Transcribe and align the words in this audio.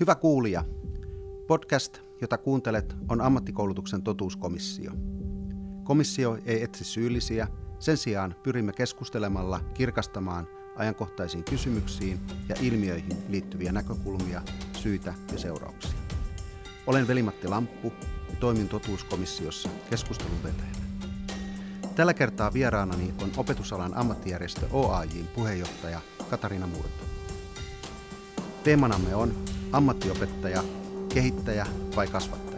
Hyvä 0.00 0.14
kuulija, 0.14 0.64
podcast, 1.46 1.98
jota 2.20 2.38
kuuntelet, 2.38 2.96
on 3.08 3.20
ammattikoulutuksen 3.20 4.02
totuuskomissio. 4.02 4.92
Komissio 5.84 6.38
ei 6.44 6.62
etsi 6.62 6.84
syyllisiä, 6.84 7.48
sen 7.78 7.96
sijaan 7.96 8.34
pyrimme 8.42 8.72
keskustelemalla 8.72 9.60
kirkastamaan 9.74 10.48
ajankohtaisiin 10.76 11.44
kysymyksiin 11.44 12.20
ja 12.48 12.56
ilmiöihin 12.60 13.16
liittyviä 13.28 13.72
näkökulmia, 13.72 14.42
syitä 14.72 15.14
ja 15.32 15.38
seurauksia. 15.38 15.98
Olen 16.86 17.08
Velimatti 17.08 17.48
Lamppu 17.48 17.92
ja 18.30 18.36
toimin 18.40 18.68
totuuskomissiossa 18.68 19.68
keskustelun 19.90 20.42
vetäjänä. 20.42 20.86
Tällä 21.94 22.14
kertaa 22.14 22.52
vieraanani 22.52 23.14
on 23.22 23.30
opetusalan 23.36 23.96
ammattijärjestö 23.96 24.66
OAJin 24.72 25.26
puheenjohtaja 25.26 26.00
Katariina 26.30 26.66
Murto. 26.66 27.04
Teemanamme 28.64 29.14
on 29.14 29.34
ammattiopettaja, 29.72 30.62
kehittäjä 31.14 31.66
vai 31.96 32.06
kasvattaja. 32.06 32.50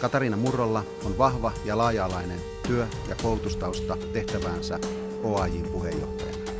Katariina 0.00 0.36
Murrolla 0.36 0.84
on 1.04 1.18
vahva 1.18 1.52
ja 1.64 1.78
laaja-alainen 1.78 2.40
työ- 2.66 2.86
ja 3.08 3.16
koulutustausta 3.22 3.96
tehtäväänsä 4.12 4.78
OAJin 5.22 5.68
puheenjohtajana. 5.68 6.52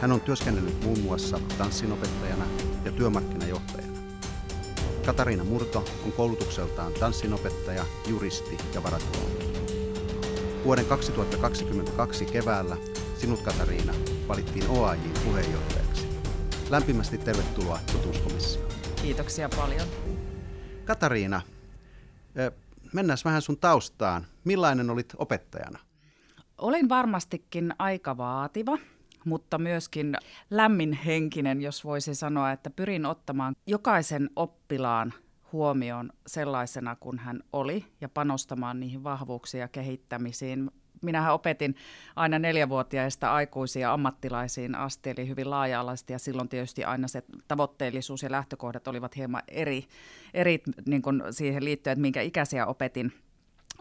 Hän 0.00 0.12
on 0.12 0.20
työskennellyt 0.20 0.84
muun 0.84 0.98
muassa 0.98 1.40
tanssinopettajana 1.58 2.44
ja 2.84 2.92
työmarkkinajohtajana. 2.92 3.98
Katariina 5.06 5.44
Murto 5.44 5.84
on 6.04 6.12
koulutukseltaan 6.12 6.92
tanssinopettaja, 6.92 7.84
juristi 8.08 8.56
ja 8.74 8.82
varatuomi. 8.82 9.50
Vuoden 10.64 10.86
2022 10.86 12.24
keväällä 12.24 12.76
sinut 13.18 13.42
Katariina 13.42 13.94
valittiin 14.28 14.68
OAJin 14.68 15.12
puheenjohtajaksi. 15.24 16.09
Lämpimästi 16.70 17.18
tervetuloa 17.18 17.78
tutuskomissioon. 17.92 18.70
Kiitoksia 19.02 19.48
paljon. 19.48 19.88
Katariina, 20.84 21.40
mennään 22.92 23.18
vähän 23.24 23.42
sun 23.42 23.58
taustaan. 23.58 24.26
Millainen 24.44 24.90
olit 24.90 25.12
opettajana? 25.18 25.78
Olin 26.58 26.88
varmastikin 26.88 27.74
aika 27.78 28.16
vaativa, 28.16 28.78
mutta 29.24 29.58
myöskin 29.58 30.16
lämminhenkinen, 30.50 31.62
jos 31.62 31.84
voisi 31.84 32.14
sanoa, 32.14 32.52
että 32.52 32.70
pyrin 32.70 33.06
ottamaan 33.06 33.54
jokaisen 33.66 34.30
oppilaan 34.36 35.12
huomioon 35.52 36.12
sellaisena 36.26 36.96
kuin 36.96 37.18
hän 37.18 37.40
oli 37.52 37.84
ja 38.00 38.08
panostamaan 38.08 38.80
niihin 38.80 39.04
vahvuuksiin 39.04 39.60
ja 39.60 39.68
kehittämisiin. 39.68 40.70
Minähän 41.02 41.34
opetin 41.34 41.76
aina 42.16 42.38
neljävuotiaista 42.38 43.32
aikuisia 43.32 43.92
ammattilaisiin 43.92 44.74
asti, 44.74 45.10
eli 45.10 45.28
hyvin 45.28 45.50
laaja-alaisesti, 45.50 46.12
ja 46.12 46.18
silloin 46.18 46.48
tietysti 46.48 46.84
aina 46.84 47.08
se 47.08 47.22
tavoitteellisuus 47.48 48.22
ja 48.22 48.30
lähtökohdat 48.30 48.88
olivat 48.88 49.16
hieman 49.16 49.42
eri, 49.48 49.84
eri 50.34 50.62
niin 50.86 51.02
kuin 51.02 51.22
siihen 51.30 51.64
liittyen, 51.64 51.92
että 51.92 52.02
minkä 52.02 52.20
ikäisiä 52.20 52.66
opetin 52.66 53.12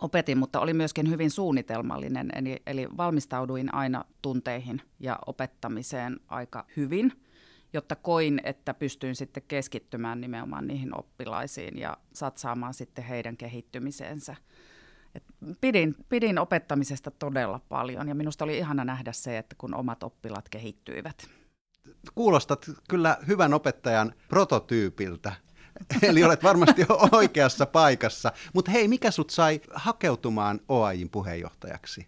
opetin, 0.02 0.38
mutta 0.38 0.60
oli 0.60 0.74
myöskin 0.74 1.10
hyvin 1.10 1.32
suunnitelmallinen, 1.32 2.30
eli, 2.36 2.62
eli 2.68 2.88
valmistauduin 2.98 3.74
aina 3.74 4.06
tunteihin 4.22 4.82
ja 5.00 5.20
opettamiseen 5.26 6.20
aika 6.28 6.66
hyvin– 6.78 7.14
jotta 7.74 7.96
koin, 7.96 8.42
että 8.44 8.74
pystyin 8.74 9.16
sitten 9.16 9.44
keskittymään 9.48 10.22
nimenomaan 10.22 10.68
niihin 10.68 10.98
oppilaisiin 10.98 11.78
ja 11.78 11.98
satsaamaan 12.14 12.74
sitten 12.74 13.04
heidän 13.04 13.38
kehittymiseensä. 13.38 14.36
Et 15.16 15.24
pidin, 15.62 15.96
pidin 16.10 16.40
opettamisesta 16.40 17.12
todella 17.12 17.60
paljon 17.70 18.08
ja 18.08 18.16
minusta 18.16 18.46
oli 18.46 18.58
ihana 18.58 18.86
nähdä 18.86 19.12
se, 19.12 19.38
että 19.38 19.56
kun 19.58 19.74
omat 19.76 20.04
oppilaat 20.04 20.50
kehittyivät. 20.50 21.30
Kuulostat 22.16 22.66
kyllä 22.90 23.18
hyvän 23.28 23.54
opettajan 23.54 24.14
prototyypiltä. 24.28 25.34
Eli 26.02 26.24
olet 26.24 26.44
varmasti 26.44 26.86
oikeassa 27.12 27.66
paikassa. 27.66 28.32
Mutta 28.54 28.72
hei, 28.72 28.88
mikä 28.88 29.12
sut 29.12 29.30
sai 29.30 29.62
hakeutumaan 29.74 30.60
OAJin 30.68 31.10
puheenjohtajaksi? 31.10 32.08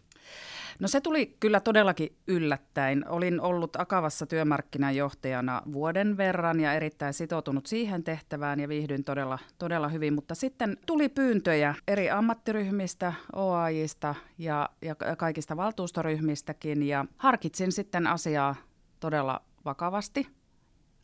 No 0.81 0.87
se 0.87 1.01
tuli 1.01 1.35
kyllä 1.39 1.59
todellakin 1.59 2.15
yllättäen. 2.27 3.09
Olin 3.09 3.41
ollut 3.41 3.75
Akavassa 3.75 4.25
työmarkkinajohtajana 4.25 5.61
vuoden 5.73 6.17
verran 6.17 6.59
ja 6.59 6.73
erittäin 6.73 7.13
sitoutunut 7.13 7.65
siihen 7.65 8.03
tehtävään 8.03 8.59
ja 8.59 8.69
viihdyin 8.69 9.03
todella, 9.03 9.39
todella 9.57 9.89
hyvin. 9.89 10.13
Mutta 10.13 10.35
sitten 10.35 10.77
tuli 10.85 11.09
pyyntöjä 11.09 11.75
eri 11.87 12.09
ammattiryhmistä, 12.09 13.13
OAJista 13.35 14.15
ja, 14.37 14.69
ja 14.81 14.95
kaikista 15.17 15.57
valtuustoryhmistäkin 15.57 16.83
ja 16.83 17.05
harkitsin 17.17 17.71
sitten 17.71 18.07
asiaa 18.07 18.55
todella 18.99 19.41
vakavasti 19.65 20.27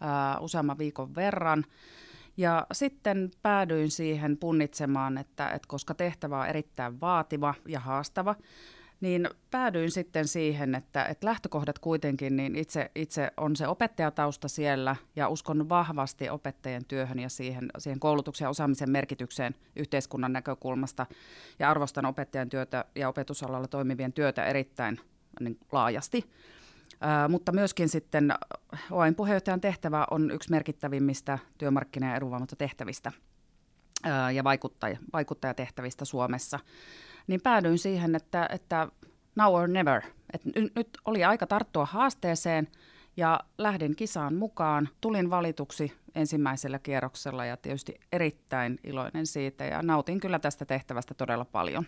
ää, 0.02 0.40
useamman 0.40 0.78
viikon 0.78 1.16
verran. 1.16 1.64
Ja 2.38 2.68
sitten 2.72 3.32
päädyin 3.42 3.92
siihen 3.92 4.38
punnitsemaan, 4.38 5.18
että, 5.18 5.50
että 5.50 5.68
koska 5.68 5.94
tehtävä 5.94 6.40
on 6.40 6.48
erittäin 6.48 7.02
vaativa 7.02 7.54
ja 7.68 7.80
haastava, 7.80 8.36
niin 9.02 9.30
päädyin 9.52 9.92
sitten 9.92 10.28
siihen, 10.28 10.76
että, 10.76 11.06
että 11.06 11.28
lähtökohdat 11.28 11.80
kuitenkin, 11.80 12.36
niin 12.36 12.56
itse, 12.56 12.92
itse 12.96 13.32
on 13.38 13.56
se 13.56 13.68
opettajatausta 13.68 14.48
siellä 14.48 14.96
ja 15.16 15.30
uskon 15.30 15.70
vahvasti 15.70 16.30
opettajien 16.30 16.86
työhön 16.86 17.20
ja 17.20 17.30
siihen, 17.30 17.70
siihen 17.78 18.00
koulutuksen 18.00 18.46
ja 18.46 18.50
osaamisen 18.50 18.90
merkitykseen 18.90 19.56
yhteiskunnan 19.76 20.34
näkökulmasta 20.34 21.06
ja 21.60 21.70
arvostan 21.70 22.06
opettajan 22.06 22.50
työtä 22.50 22.86
ja 22.96 23.10
opetusalalla 23.10 23.68
toimivien 23.68 24.14
työtä 24.14 24.46
erittäin 24.46 25.00
niin, 25.40 25.60
laajasti. 25.72 26.30
Ää, 27.02 27.28
mutta 27.28 27.52
myöskin 27.52 27.90
sitten 27.90 28.34
OAin 28.92 29.16
puheenjohtajan 29.16 29.62
tehtävä 29.62 30.08
on 30.12 30.32
yksi 30.32 30.52
merkittävimmistä 30.52 31.40
työmarkkina- 31.58 32.08
ja 32.08 32.16
edunvalvontatehtävistä 32.16 33.12
ja 34.34 34.44
vaikuttaja, 34.44 34.98
vaikuttajatehtävistä 35.14 36.06
Suomessa 36.06 36.60
niin 37.28 37.42
päädyin 37.42 37.78
siihen, 37.78 38.16
että, 38.16 38.50
että 38.54 38.88
now 39.36 39.54
or 39.54 39.68
never. 39.68 40.02
Et 40.34 40.42
nyt 40.76 40.98
oli 41.06 41.24
aika 41.24 41.48
tarttua 41.48 41.86
haasteeseen 41.86 42.68
ja 43.18 43.40
lähdin 43.58 43.96
kisaan 43.96 44.36
mukaan. 44.36 44.90
Tulin 45.02 45.30
valituksi 45.30 45.94
ensimmäisellä 46.16 46.80
kierroksella 46.80 47.46
ja 47.46 47.58
tietysti 47.58 48.00
erittäin 48.12 48.80
iloinen 48.84 49.28
siitä 49.28 49.66
ja 49.66 49.82
nautin 49.82 50.20
kyllä 50.20 50.40
tästä 50.40 50.66
tehtävästä 50.66 51.14
todella 51.14 51.46
paljon. 51.46 51.86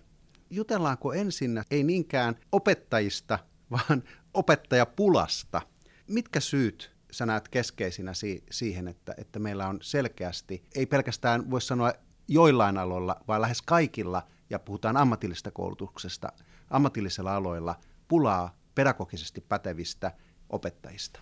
Jutellaanko 0.49 1.13
ensin 1.13 1.63
ei 1.71 1.83
niinkään 1.83 2.35
opettajista, 2.51 3.39
vaan 3.71 4.03
opettajapulasta? 4.33 5.61
Mitkä 6.07 6.39
syyt 6.39 6.91
sä 7.11 7.25
näet 7.25 7.47
keskeisinä 7.47 8.13
si- 8.13 8.43
siihen, 8.51 8.87
että, 8.87 9.13
että 9.17 9.39
meillä 9.39 9.67
on 9.67 9.79
selkeästi, 9.81 10.63
ei 10.75 10.85
pelkästään 10.85 11.51
voi 11.51 11.61
sanoa 11.61 11.93
joillain 12.27 12.77
aloilla, 12.77 13.15
vaan 13.27 13.41
lähes 13.41 13.61
kaikilla– 13.61 14.23
ja 14.49 14.59
puhutaan 14.59 14.97
ammatillisesta 14.97 15.51
koulutuksesta, 15.51 16.29
ammatillisilla 16.69 17.35
aloilla 17.35 17.75
pulaa 18.07 18.57
pedagogisesti 18.75 19.41
pätevistä 19.41 20.11
opettajista? 20.49 21.19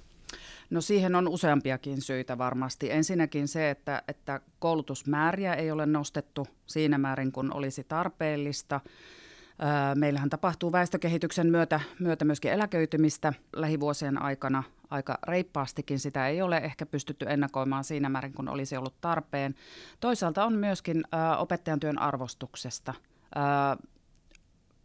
No 0.70 0.82
siihen 0.82 1.16
on 1.16 1.28
useampiakin 1.28 2.02
syitä 2.02 2.38
varmasti. 2.38 2.92
Ensinnäkin 2.92 3.48
se, 3.48 3.70
että, 3.70 4.04
että 4.08 4.42
koulutusmääriä 4.60 5.54
ei 5.54 5.72
ole 5.72 5.86
nostettu 5.86 6.48
siinä 6.66 6.98
määrin, 6.98 7.32
kun 7.32 7.54
olisi 7.54 7.84
tarpeellista. 7.84 8.80
Meillähän 9.96 10.30
tapahtuu 10.30 10.72
väestökehityksen 10.72 11.48
myötä, 11.48 11.80
myötä 12.00 12.26
myöskin 12.26 12.52
eläköitymistä 12.52 13.34
lähivuosien 13.56 14.22
aikana 14.22 14.64
aika 14.90 15.18
reippaastikin. 15.28 16.00
Sitä 16.00 16.28
ei 16.28 16.42
ole 16.42 16.58
ehkä 16.58 16.86
pystytty 16.86 17.26
ennakoimaan 17.30 17.84
siinä 17.84 18.10
määrin, 18.10 18.34
kun 18.34 18.50
olisi 18.50 18.78
ollut 18.78 19.02
tarpeen. 19.02 19.56
Toisaalta 20.00 20.46
on 20.46 20.54
myöskin 20.54 21.04
opettajan 21.38 21.80
työn 21.80 22.00
arvostuksesta– 22.00 22.94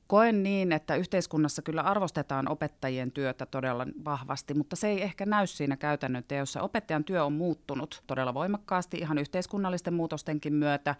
koen 0.06 0.42
niin, 0.42 0.72
että 0.72 0.94
yhteiskunnassa 0.94 1.62
kyllä 1.62 1.82
arvostetaan 1.82 2.48
opettajien 2.48 3.12
työtä 3.12 3.46
todella 3.46 3.86
vahvasti, 4.04 4.54
mutta 4.54 4.76
se 4.76 4.88
ei 4.88 5.02
ehkä 5.02 5.26
näy 5.26 5.46
siinä 5.46 5.76
käytännön 5.76 6.24
teossa. 6.28 6.62
Opettajan 6.62 7.04
työ 7.04 7.24
on 7.24 7.32
muuttunut 7.32 8.02
todella 8.06 8.34
voimakkaasti 8.34 8.96
ihan 8.96 9.18
yhteiskunnallisten 9.18 9.94
muutostenkin 9.94 10.54
myötä. 10.54 10.94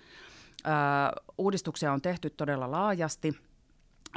uudistuksia 1.39 1.93
on 1.93 2.03
tehty 2.03 2.31
todella 2.31 2.71
laajasti. 2.71 3.33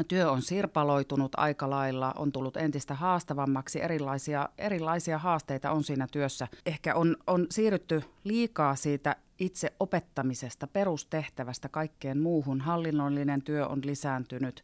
Työ 0.07 0.31
on 0.31 0.41
sirpaloitunut 0.41 1.31
aika 1.37 1.69
lailla, 1.69 2.13
on 2.17 2.31
tullut 2.31 2.57
entistä 2.57 2.93
haastavammaksi, 2.93 3.81
erilaisia, 3.81 4.49
erilaisia 4.57 5.17
haasteita 5.17 5.71
on 5.71 5.83
siinä 5.83 6.07
työssä. 6.11 6.47
Ehkä 6.65 6.95
on, 6.95 7.17
on 7.27 7.47
siirrytty 7.49 8.03
liikaa 8.23 8.75
siitä 8.75 9.15
itse 9.39 9.73
opettamisesta, 9.79 10.67
perustehtävästä 10.67 11.69
kaikkeen 11.69 12.17
muuhun. 12.17 12.61
Hallinnollinen 12.61 13.41
työ 13.41 13.67
on 13.67 13.81
lisääntynyt. 13.83 14.63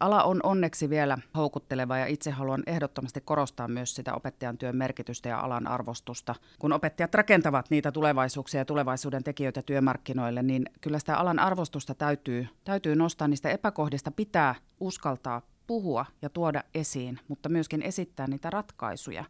Ala 0.00 0.22
on 0.22 0.40
onneksi 0.42 0.90
vielä 0.90 1.18
houkutteleva 1.36 1.98
ja 1.98 2.06
itse 2.06 2.30
haluan 2.30 2.62
ehdottomasti 2.66 3.20
korostaa 3.20 3.68
myös 3.68 3.94
sitä 3.94 4.14
opettajan 4.14 4.58
työn 4.58 4.76
merkitystä 4.76 5.28
ja 5.28 5.40
alan 5.40 5.66
arvostusta. 5.66 6.34
Kun 6.58 6.72
opettajat 6.72 7.14
rakentavat 7.14 7.70
niitä 7.70 7.92
tulevaisuuksia 7.92 8.60
ja 8.60 8.64
tulevaisuuden 8.64 9.24
tekijöitä 9.24 9.62
työmarkkinoille, 9.62 10.42
niin 10.42 10.66
kyllä 10.80 10.98
sitä 10.98 11.16
alan 11.16 11.38
arvostusta 11.38 11.94
täytyy, 11.94 12.46
täytyy 12.64 12.96
nostaa. 12.96 13.28
Niistä 13.28 13.50
epäkohdista 13.50 14.10
pitää 14.10 14.54
uskaltaa 14.80 15.42
puhua 15.66 16.06
ja 16.22 16.30
tuoda 16.30 16.62
esiin, 16.74 17.20
mutta 17.28 17.48
myöskin 17.48 17.82
esittää 17.82 18.26
niitä 18.26 18.50
ratkaisuja. 18.50 19.24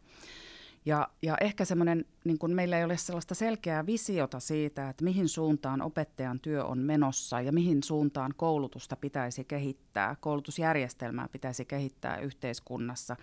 Ja, 0.85 1.09
ja 1.21 1.37
ehkä 1.41 1.65
semmoinen, 1.65 2.05
niin 2.23 2.37
kun 2.37 2.51
meillä 2.51 2.77
ei 2.77 2.83
ole 2.83 2.97
sellaista 2.97 3.35
selkeää 3.35 3.85
visiota 3.85 4.39
siitä, 4.39 4.89
että 4.89 5.03
mihin 5.03 5.29
suuntaan 5.29 5.81
opettajan 5.81 6.39
työ 6.39 6.65
on 6.65 6.77
menossa 6.79 7.41
ja 7.41 7.51
mihin 7.51 7.83
suuntaan 7.83 8.33
koulutusta 8.37 8.95
pitäisi 8.95 9.43
kehittää, 9.43 10.15
koulutusjärjestelmää 10.19 11.27
pitäisi 11.27 11.65
kehittää 11.65 12.17
yhteiskunnassa. 12.17 13.15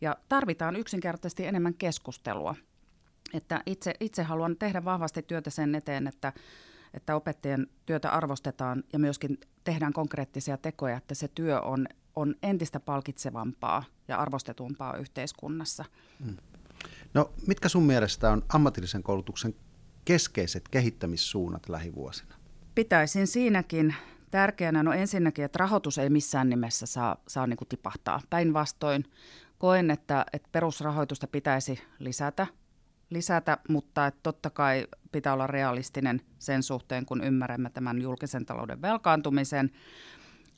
Ja 0.00 0.16
tarvitaan 0.28 0.76
yksinkertaisesti 0.76 1.46
enemmän 1.46 1.74
keskustelua. 1.74 2.54
Että 3.34 3.62
itse, 3.66 3.94
itse 4.00 4.22
haluan 4.22 4.56
tehdä 4.56 4.84
vahvasti 4.84 5.22
työtä 5.22 5.50
sen 5.50 5.74
eteen, 5.74 6.06
että, 6.06 6.32
että 6.94 7.16
opettajien 7.16 7.66
työtä 7.86 8.10
arvostetaan 8.10 8.84
ja 8.92 8.98
myöskin 8.98 9.38
tehdään 9.64 9.92
konkreettisia 9.92 10.56
tekoja, 10.56 10.96
että 10.96 11.14
se 11.14 11.28
työ 11.28 11.60
on, 11.60 11.86
on 12.16 12.34
entistä 12.42 12.80
palkitsevampaa 12.80 13.84
ja 14.08 14.18
arvostetumpaa 14.18 14.96
yhteiskunnassa. 14.96 15.84
Mm. 16.24 16.36
No, 17.14 17.32
mitkä 17.46 17.68
sun 17.68 17.82
mielestä 17.82 18.30
on 18.30 18.42
ammatillisen 18.48 19.02
koulutuksen 19.02 19.54
keskeiset 20.04 20.68
kehittämissuunnat 20.68 21.68
lähivuosina? 21.68 22.34
Pitäisin 22.74 23.26
siinäkin 23.26 23.94
tärkeänä, 24.30 24.82
no 24.82 24.92
ensinnäkin, 24.92 25.44
että 25.44 25.58
rahoitus 25.58 25.98
ei 25.98 26.10
missään 26.10 26.48
nimessä 26.48 26.86
saa, 26.86 27.16
saa 27.28 27.46
niin 27.46 27.56
kuin 27.56 27.68
tipahtaa. 27.68 28.20
Päinvastoin 28.30 29.04
koen, 29.58 29.90
että, 29.90 30.26
että 30.32 30.48
perusrahoitusta 30.52 31.26
pitäisi 31.26 31.80
lisätä, 31.98 32.46
lisätä, 33.10 33.58
mutta 33.68 34.06
että 34.06 34.20
totta 34.22 34.50
kai 34.50 34.86
pitää 35.12 35.32
olla 35.32 35.46
realistinen 35.46 36.20
sen 36.38 36.62
suhteen, 36.62 37.06
kun 37.06 37.24
ymmärrämme 37.24 37.70
tämän 37.70 38.02
julkisen 38.02 38.46
talouden 38.46 38.82
velkaantumisen 38.82 39.70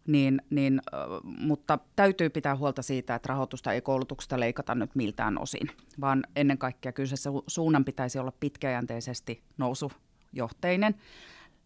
niin, 0.08 0.42
niin, 0.50 0.82
mutta 1.24 1.78
täytyy 1.96 2.30
pitää 2.30 2.56
huolta 2.56 2.82
siitä, 2.82 3.14
että 3.14 3.28
rahoitusta 3.28 3.72
ei 3.72 3.80
koulutuksesta 3.80 4.40
leikata 4.40 4.74
nyt 4.74 4.94
miltään 4.94 5.42
osin, 5.42 5.70
vaan 6.00 6.24
ennen 6.36 6.58
kaikkea 6.58 6.92
se 7.04 7.30
suunnan 7.46 7.84
pitäisi 7.84 8.18
olla 8.18 8.32
pitkäjänteisesti 8.40 9.42
nousujohteinen. 9.58 10.94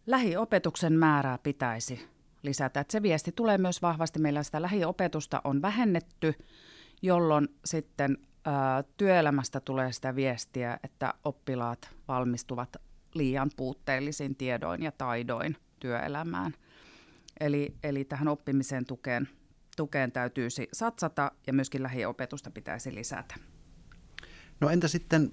Lähiopetuksen 0.07 0.93
määrää 0.93 1.37
pitäisi 1.37 2.07
lisätä. 2.43 2.79
Että 2.79 2.91
se 2.91 3.01
viesti 3.01 3.31
tulee 3.31 3.57
myös 3.57 3.81
vahvasti. 3.81 4.19
Meillä 4.19 4.43
sitä 4.43 4.61
lähiopetusta 4.61 5.41
on 5.43 5.61
vähennetty, 5.61 6.33
jolloin 7.01 7.47
sitten 7.65 8.17
ää, 8.45 8.83
työelämästä 8.97 9.59
tulee 9.59 9.91
sitä 9.91 10.15
viestiä, 10.15 10.79
että 10.83 11.13
oppilaat 11.25 11.89
valmistuvat 12.07 12.77
liian 13.13 13.51
puutteellisin 13.57 14.35
tiedoin 14.35 14.83
ja 14.83 14.91
taidoin 14.91 15.57
työelämään. 15.79 16.53
Eli, 17.39 17.75
eli 17.83 18.05
tähän 18.05 18.27
oppimisen 18.27 18.85
tukeen, 18.85 19.29
tukeen 19.77 20.11
täytyisi 20.11 20.67
satsata 20.73 21.31
ja 21.47 21.53
myöskin 21.53 21.83
lähiopetusta 21.83 22.51
pitäisi 22.51 22.95
lisätä. 22.95 23.35
No 24.59 24.69
entä 24.69 24.87
sitten 24.87 25.31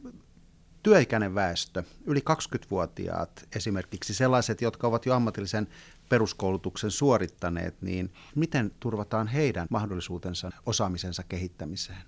työikäinen 0.83 1.35
väestö, 1.35 1.83
yli 2.05 2.21
20-vuotiaat 2.31 3.49
esimerkiksi, 3.57 4.15
sellaiset, 4.15 4.63
jotka 4.63 4.87
ovat 4.87 5.07
jo 5.07 5.15
ammatillisen 5.15 5.69
peruskoulutuksen 6.09 6.91
suorittaneet, 6.91 7.83
niin 7.83 8.13
miten 8.35 8.71
turvataan 8.81 9.27
heidän 9.27 9.67
mahdollisuutensa 9.71 10.51
osaamisensa 10.67 11.23
kehittämiseen? 11.29 12.03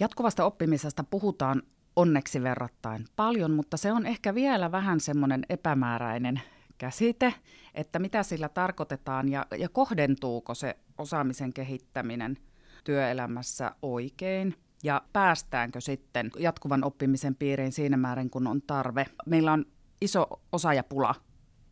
Jatkuvasta 0.00 0.44
oppimisesta 0.44 1.04
puhutaan 1.04 1.62
onneksi 1.96 2.42
verrattain 2.42 3.06
paljon, 3.16 3.50
mutta 3.50 3.76
se 3.76 3.92
on 3.92 4.06
ehkä 4.06 4.34
vielä 4.34 4.72
vähän 4.72 5.00
semmoinen 5.00 5.46
epämääräinen 5.48 6.40
käsite, 6.80 7.34
että 7.74 7.98
mitä 7.98 8.22
sillä 8.22 8.48
tarkoitetaan 8.48 9.28
ja, 9.28 9.46
ja 9.58 9.68
kohdentuuko 9.68 10.54
se 10.54 10.76
osaamisen 10.98 11.52
kehittäminen 11.52 12.38
työelämässä 12.84 13.74
oikein 13.82 14.54
ja 14.84 15.02
päästäänkö 15.12 15.80
sitten 15.80 16.30
jatkuvan 16.38 16.84
oppimisen 16.84 17.34
piiriin 17.34 17.72
siinä 17.72 17.96
määrin, 17.96 18.30
kun 18.30 18.46
on 18.46 18.62
tarve. 18.62 19.06
Meillä 19.26 19.52
on 19.52 19.64
iso 20.00 20.26
osaajapula 20.52 21.14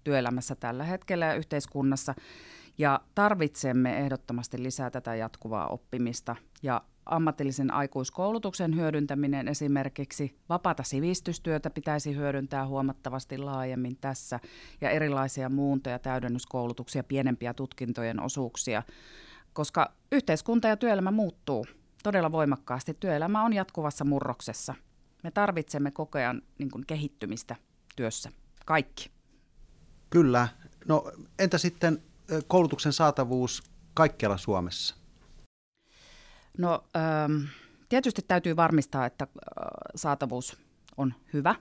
työelämässä 0.04 0.54
tällä 0.54 0.84
hetkellä 0.84 1.26
ja 1.26 1.34
yhteiskunnassa 1.34 2.14
ja 2.78 3.00
tarvitsemme 3.14 3.98
ehdottomasti 3.98 4.62
lisää 4.62 4.90
tätä 4.90 5.14
jatkuvaa 5.14 5.66
oppimista 5.66 6.36
ja 6.62 6.82
ammatillisen 7.08 7.70
aikuiskoulutuksen 7.70 8.76
hyödyntäminen 8.76 9.48
esimerkiksi 9.48 10.38
vapaata 10.48 10.82
sivistystyötä 10.82 11.70
pitäisi 11.70 12.16
hyödyntää 12.16 12.66
huomattavasti 12.66 13.38
laajemmin 13.38 13.96
tässä 14.00 14.40
ja 14.80 14.90
erilaisia 14.90 15.48
muunto- 15.48 15.90
ja 15.90 15.98
täydennyskoulutuksia, 15.98 17.04
pienempiä 17.04 17.54
tutkintojen 17.54 18.20
osuuksia, 18.20 18.82
koska 19.52 19.92
yhteiskunta 20.12 20.68
ja 20.68 20.76
työelämä 20.76 21.10
muuttuu 21.10 21.66
todella 22.02 22.32
voimakkaasti. 22.32 22.96
Työelämä 23.00 23.44
on 23.44 23.52
jatkuvassa 23.52 24.04
murroksessa. 24.04 24.74
Me 25.22 25.30
tarvitsemme 25.30 25.90
koko 25.90 26.18
ajan 26.18 26.42
niin 26.58 26.70
kuin, 26.70 26.86
kehittymistä 26.86 27.56
työssä. 27.96 28.30
Kaikki. 28.66 29.10
Kyllä. 30.10 30.48
No 30.88 31.12
entä 31.38 31.58
sitten 31.58 32.02
koulutuksen 32.46 32.92
saatavuus 32.92 33.62
kaikkialla 33.94 34.36
Suomessa? 34.36 34.94
No 36.58 36.84
ähm, 36.96 37.42
tietysti 37.88 38.22
täytyy 38.28 38.56
varmistaa, 38.56 39.06
että 39.06 39.24
äh, 39.24 39.38
saatavuus 39.94 40.58
on 40.96 41.14
hyvä 41.32 41.54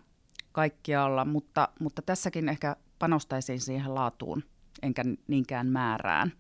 kaikkialla, 0.52 1.26
mutta, 1.26 1.70
mutta 1.80 2.02
tässäkin 2.02 2.50
ehkä 2.50 2.76
panostaisin 3.00 3.60
siihen 3.60 3.96
laatuun 3.96 4.44
enkä 4.82 5.04
niinkään 5.28 5.68
määrään. 5.68 6.32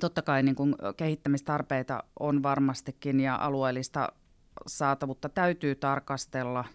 Totta 0.00 0.22
kai 0.22 0.42
niin 0.42 0.54
kuin 0.54 0.74
kehittämistarpeita 0.96 2.04
on 2.20 2.42
varmastikin 2.42 3.20
ja 3.20 3.36
alueellista 3.36 4.12
saatavuutta 4.66 5.28
täytyy 5.28 5.74
tarkastella. 5.74 6.60
Äh, 6.60 6.66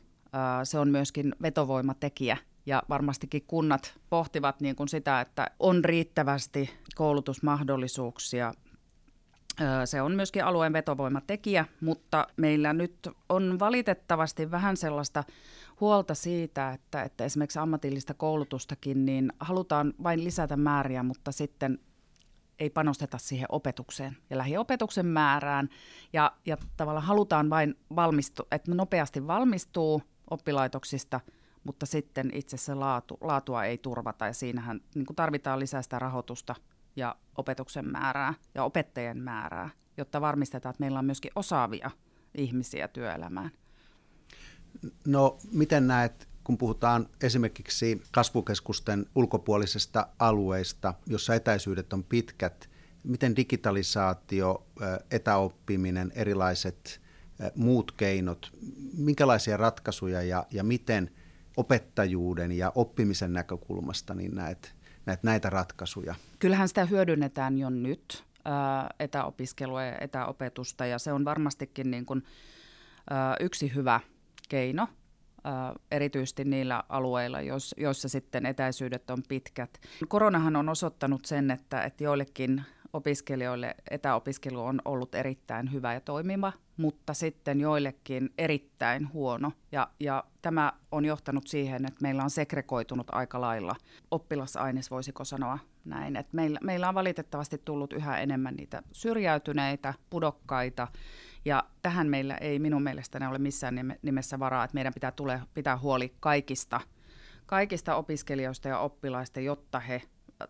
se 0.63 0.79
on 0.79 0.89
myöskin 0.89 1.35
vetovoimatekijä 1.41 2.37
ja 2.65 2.83
varmastikin 2.89 3.43
kunnat 3.47 3.99
pohtivat 4.09 4.61
niin 4.61 4.75
kuin 4.75 4.89
sitä, 4.89 5.21
että 5.21 5.47
on 5.59 5.85
riittävästi 5.85 6.69
koulutusmahdollisuuksia 6.95 8.53
se 9.85 10.01
on 10.01 10.11
myöskin 10.11 10.45
alueen 10.45 10.73
vetovoimatekijä, 10.73 11.65
mutta 11.81 12.27
meillä 12.37 12.73
nyt 12.73 13.09
on 13.29 13.59
valitettavasti 13.59 14.51
vähän 14.51 14.77
sellaista 14.77 15.23
huolta 15.81 16.15
siitä, 16.15 16.71
että, 16.71 17.03
että 17.03 17.25
esimerkiksi 17.25 17.59
ammatillista 17.59 18.13
koulutustakin, 18.13 19.05
niin 19.05 19.33
halutaan 19.39 19.93
vain 20.03 20.23
lisätä 20.23 20.57
määriä, 20.57 21.03
mutta 21.03 21.31
sitten 21.31 21.79
ei 22.59 22.69
panosteta 22.69 23.17
siihen 23.17 23.45
opetukseen 23.49 24.17
ja 24.29 24.37
lähiopetuksen 24.37 25.05
määrään. 25.05 25.69
Ja, 26.13 26.31
ja 26.45 26.57
tavallaan 26.77 27.05
halutaan 27.05 27.49
vain 27.49 27.75
valmistu, 27.95 28.47
että 28.51 28.75
nopeasti 28.75 29.27
valmistuu 29.27 30.01
oppilaitoksista, 30.29 31.19
mutta 31.63 31.85
sitten 31.85 32.29
itse 32.33 32.57
se 32.57 32.73
laatu, 32.73 33.17
laatua 33.21 33.63
ei 33.63 33.77
turvata 33.77 34.25
ja 34.25 34.33
siinähän 34.33 34.81
niin 34.95 35.05
tarvitaan 35.15 35.59
lisää 35.59 35.81
sitä 35.81 35.99
rahoitusta– 35.99 36.55
ja 36.95 37.15
opetuksen 37.37 37.91
määrää 37.91 38.33
ja 38.55 38.63
opettajien 38.63 39.17
määrää, 39.17 39.69
jotta 39.97 40.21
varmistetaan, 40.21 40.71
että 40.71 40.83
meillä 40.83 40.99
on 40.99 41.05
myöskin 41.05 41.31
osaavia 41.35 41.91
ihmisiä 42.35 42.87
työelämään. 42.87 43.51
No 45.07 45.37
miten 45.51 45.87
näet, 45.87 46.27
kun 46.43 46.57
puhutaan 46.57 47.09
esimerkiksi 47.21 48.01
kasvukeskusten 48.11 49.05
ulkopuolisesta 49.15 50.07
alueista, 50.19 50.93
jossa 51.05 51.35
etäisyydet 51.35 51.93
on 51.93 52.03
pitkät, 52.03 52.69
miten 53.03 53.35
digitalisaatio, 53.35 54.67
etäoppiminen, 55.11 56.11
erilaiset 56.15 57.01
muut 57.55 57.91
keinot, 57.91 58.51
minkälaisia 58.97 59.57
ratkaisuja 59.57 60.21
ja, 60.21 60.45
ja 60.51 60.63
miten 60.63 61.11
opettajuuden 61.57 62.51
ja 62.51 62.71
oppimisen 62.75 63.33
näkökulmasta 63.33 64.13
niin 64.13 64.35
näet 64.35 64.75
näitä, 65.05 65.21
näitä 65.23 65.49
ratkaisuja? 65.49 66.15
Kyllähän 66.39 66.67
sitä 66.67 66.85
hyödynnetään 66.85 67.57
jo 67.57 67.69
nyt, 67.69 68.23
etäopiskelua 68.99 69.83
ja 69.83 69.97
etäopetusta, 70.01 70.85
ja 70.85 70.99
se 70.99 71.13
on 71.13 71.25
varmastikin 71.25 71.91
niin 71.91 72.05
kuin, 72.05 72.23
yksi 73.39 73.75
hyvä 73.75 73.99
keino, 74.49 74.87
erityisesti 75.91 76.43
niillä 76.43 76.83
alueilla, 76.89 77.37
joissa 77.77 78.09
sitten 78.09 78.45
etäisyydet 78.45 79.09
on 79.09 79.23
pitkät. 79.29 79.79
Koronahan 80.07 80.55
on 80.55 80.69
osoittanut 80.69 81.25
sen, 81.25 81.51
että, 81.51 81.83
että 81.83 82.03
joillekin 82.03 82.63
opiskelijoille 82.93 83.75
etäopiskelu 83.91 84.65
on 84.65 84.81
ollut 84.85 85.15
erittäin 85.15 85.71
hyvä 85.71 85.93
ja 85.93 86.01
toimiva, 86.01 86.53
mutta 86.77 87.13
sitten 87.13 87.59
joillekin 87.59 88.33
erittäin 88.37 89.13
huono. 89.13 89.51
Ja, 89.71 89.87
ja 89.99 90.23
tämä 90.41 90.73
on 90.91 91.05
johtanut 91.05 91.47
siihen, 91.47 91.85
että 91.85 92.01
meillä 92.01 92.23
on 92.23 92.29
segregoitunut 92.29 93.07
aika 93.11 93.41
lailla 93.41 93.75
oppilasaines, 94.11 94.91
voisiko 94.91 95.25
sanoa 95.25 95.59
näin. 95.85 96.15
Että 96.15 96.35
meillä, 96.35 96.59
meillä 96.63 96.89
on 96.89 96.95
valitettavasti 96.95 97.61
tullut 97.65 97.93
yhä 97.93 98.17
enemmän 98.17 98.55
niitä 98.55 98.83
syrjäytyneitä, 98.91 99.93
pudokkaita, 100.09 100.87
ja 101.45 101.63
tähän 101.81 102.07
meillä 102.07 102.37
ei 102.37 102.59
minun 102.59 102.83
mielestäni 102.83 103.27
ole 103.27 103.37
missään 103.37 103.95
nimessä 104.01 104.39
varaa, 104.39 104.63
että 104.63 104.75
meidän 104.75 104.93
pitää 104.93 105.11
tule, 105.11 105.41
pitää 105.53 105.77
huoli 105.77 106.13
kaikista, 106.19 106.81
kaikista 107.45 107.95
opiskelijoista 107.95 108.67
ja 108.67 108.79
oppilaista, 108.79 109.39
jotta 109.39 109.79
he 109.79 110.01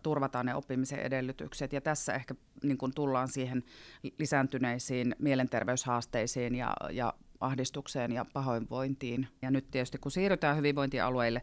turvataan 0.02 0.46
ne 0.46 0.54
oppimisen 0.54 0.98
edellytykset. 0.98 1.72
Ja 1.72 1.80
tässä 1.80 2.14
ehkä 2.14 2.34
niin 2.62 2.78
kuin 2.78 2.94
tullaan 2.94 3.28
siihen 3.28 3.62
lisääntyneisiin 4.18 5.16
mielenterveyshaasteisiin 5.18 6.54
ja, 6.54 6.76
ja 6.90 7.14
ahdistukseen 7.40 8.12
ja 8.12 8.26
pahoinvointiin. 8.32 9.28
Ja 9.42 9.50
nyt 9.50 9.70
tietysti 9.70 9.98
kun 9.98 10.10
siirrytään 10.10 10.56
hyvinvointialueille, 10.56 11.42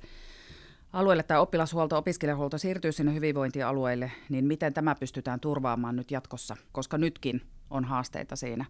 alueelle 0.93 1.23
tai 1.23 1.39
oppilashuolto, 1.39 1.97
opiskelijahuolto 1.97 2.57
siirtyy 2.57 2.91
sinne 2.91 3.13
hyvinvointialueille, 3.13 4.11
niin 4.29 4.45
miten 4.45 4.73
tämä 4.73 4.95
pystytään 4.95 5.39
turvaamaan 5.39 5.95
nyt 5.95 6.11
jatkossa, 6.11 6.57
koska 6.71 6.97
nytkin 6.97 7.41
on 7.69 7.85
haasteita 7.85 8.35
siinä. 8.35 8.65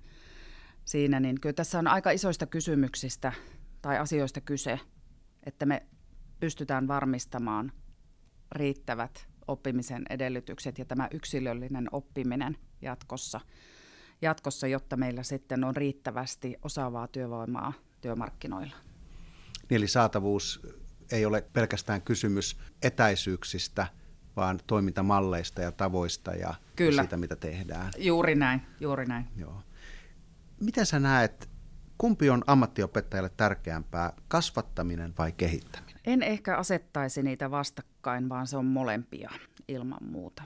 siinä 0.85 1.19
niin 1.19 1.41
kyllä 1.41 1.53
tässä 1.53 1.79
on 1.79 1.87
aika 1.87 2.11
isoista 2.11 2.45
kysymyksistä 2.45 3.33
tai 3.81 3.97
asioista 3.97 4.41
kyse, 4.41 4.79
että 5.43 5.65
me 5.65 5.85
pystytään 6.39 6.87
varmistamaan 6.87 7.71
riittävät 8.51 9.30
oppimisen 9.51 10.03
edellytykset 10.09 10.77
ja 10.77 10.85
tämä 10.85 11.07
yksilöllinen 11.11 11.87
oppiminen 11.91 12.57
jatkossa, 12.81 13.39
jatkossa, 14.21 14.67
jotta 14.67 14.97
meillä 14.97 15.23
sitten 15.23 15.63
on 15.63 15.75
riittävästi 15.75 16.55
osaavaa 16.61 17.07
työvoimaa 17.07 17.73
työmarkkinoilla. 18.01 18.75
Niin, 19.69 19.77
eli 19.77 19.87
saatavuus 19.87 20.61
ei 21.11 21.25
ole 21.25 21.41
pelkästään 21.53 22.01
kysymys 22.01 22.57
etäisyyksistä, 22.81 23.87
vaan 24.35 24.59
toimintamalleista 24.67 25.61
ja 25.61 25.71
tavoista 25.71 26.31
ja, 26.31 26.53
Kyllä. 26.75 27.01
siitä, 27.01 27.17
mitä 27.17 27.35
tehdään. 27.35 27.91
Juuri 27.97 28.35
näin, 28.35 28.61
juuri 28.79 29.05
näin. 29.05 29.27
Joo. 29.35 29.63
Miten 30.59 30.85
sä 30.85 30.99
näet, 30.99 31.49
kumpi 31.97 32.29
on 32.29 32.43
ammattiopettajalle 32.47 33.31
tärkeämpää, 33.37 34.13
kasvattaminen 34.27 35.13
vai 35.17 35.31
kehittäminen? 35.31 36.01
En 36.05 36.23
ehkä 36.23 36.57
asettaisi 36.57 37.23
niitä 37.23 37.51
vastakkain, 37.51 37.90
vaan 38.29 38.47
se 38.47 38.57
on 38.57 38.65
molempia 38.65 39.31
ilman 39.67 40.03
muuta. 40.11 40.43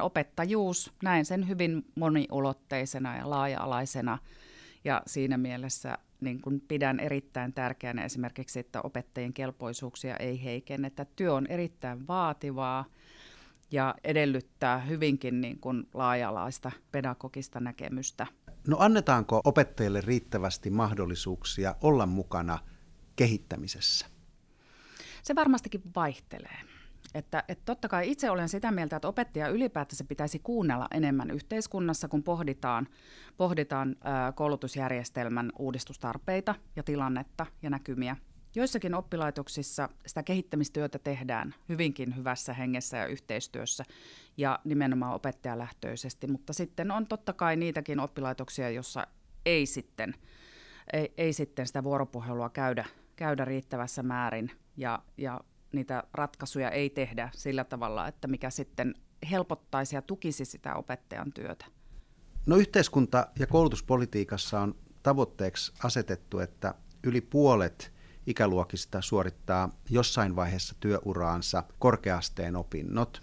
Opettajuus, 0.00 0.92
näen 1.02 1.24
sen 1.24 1.48
hyvin 1.48 1.84
moniulotteisena 1.94 3.16
ja 3.16 3.30
laaja-alaisena 3.30 4.18
ja 4.84 5.02
siinä 5.06 5.38
mielessä 5.38 5.98
niin 6.20 6.40
kuin 6.40 6.60
pidän 6.68 7.00
erittäin 7.00 7.52
tärkeänä 7.52 8.04
esimerkiksi, 8.04 8.60
että 8.60 8.80
opettajien 8.82 9.32
kelpoisuuksia 9.32 10.16
ei 10.16 10.44
heikennetä. 10.44 11.06
Työ 11.16 11.34
on 11.34 11.46
erittäin 11.46 12.06
vaativaa 12.08 12.84
ja 13.70 13.94
edellyttää 14.04 14.78
hyvinkin 14.78 15.40
niin 15.40 15.60
kuin 15.60 15.88
laaja-alaista 15.94 16.72
pedagogista 16.92 17.60
näkemystä. 17.60 18.26
No 18.68 18.76
annetaanko 18.80 19.40
opettajille 19.44 20.00
riittävästi 20.00 20.70
mahdollisuuksia 20.70 21.74
olla 21.80 22.06
mukana 22.06 22.58
kehittämisessä? 23.16 24.06
Se 25.22 25.34
varmastikin 25.34 25.82
vaihtelee. 25.96 26.60
Että, 27.14 27.44
että 27.48 27.64
totta 27.64 27.88
kai 27.88 28.10
itse 28.10 28.30
olen 28.30 28.48
sitä 28.48 28.70
mieltä, 28.70 28.96
että 28.96 29.08
opettaja 29.08 29.48
ylipäätänsä 29.48 30.04
pitäisi 30.04 30.38
kuunnella 30.38 30.86
enemmän 30.90 31.30
yhteiskunnassa, 31.30 32.08
kun 32.08 32.22
pohditaan, 32.22 32.88
pohditaan 33.36 33.96
koulutusjärjestelmän 34.34 35.52
uudistustarpeita 35.58 36.54
ja 36.76 36.82
tilannetta 36.82 37.46
ja 37.62 37.70
näkymiä. 37.70 38.16
Joissakin 38.54 38.94
oppilaitoksissa 38.94 39.88
sitä 40.06 40.22
kehittämistyötä 40.22 40.98
tehdään 40.98 41.54
hyvinkin 41.68 42.16
hyvässä 42.16 42.52
hengessä 42.52 42.96
ja 42.96 43.06
yhteistyössä 43.06 43.84
ja 44.36 44.58
nimenomaan 44.64 45.14
opettajalähtöisesti, 45.14 46.26
mutta 46.26 46.52
sitten 46.52 46.90
on 46.90 47.06
totta 47.06 47.32
kai 47.32 47.56
niitäkin 47.56 48.00
oppilaitoksia, 48.00 48.70
joissa 48.70 49.06
ei 49.46 49.66
sitten, 49.66 50.14
ei, 50.92 51.14
ei 51.16 51.32
sitten 51.32 51.66
sitä 51.66 51.84
vuoropuhelua 51.84 52.50
käydä, 52.50 52.84
käydä 53.16 53.44
riittävässä 53.44 54.02
määrin 54.02 54.50
ja, 54.76 55.02
ja 55.16 55.40
niitä 55.72 56.04
ratkaisuja 56.14 56.70
ei 56.70 56.90
tehdä 56.90 57.30
sillä 57.34 57.64
tavalla, 57.64 58.08
että 58.08 58.28
mikä 58.28 58.50
sitten 58.50 58.94
helpottaisi 59.30 59.96
ja 59.96 60.02
tukisi 60.02 60.44
sitä 60.44 60.74
opettajan 60.74 61.32
työtä. 61.32 61.66
No 62.46 62.56
yhteiskunta- 62.56 63.26
ja 63.38 63.46
koulutuspolitiikassa 63.46 64.60
on 64.60 64.74
tavoitteeksi 65.02 65.72
asetettu, 65.84 66.38
että 66.38 66.74
yli 67.02 67.20
puolet 67.20 67.92
ikäluokista 68.26 69.02
suorittaa 69.02 69.70
jossain 69.90 70.36
vaiheessa 70.36 70.74
työuraansa 70.80 71.64
korkeasteen 71.78 72.56
opinnot. 72.56 73.22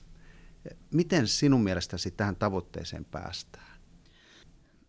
Miten 0.94 1.27
sinun 1.27 1.63
mielestäsi 1.63 2.12
tähän 2.12 2.36
tavoitteeseen 2.36 3.06
päästään? 3.06 3.77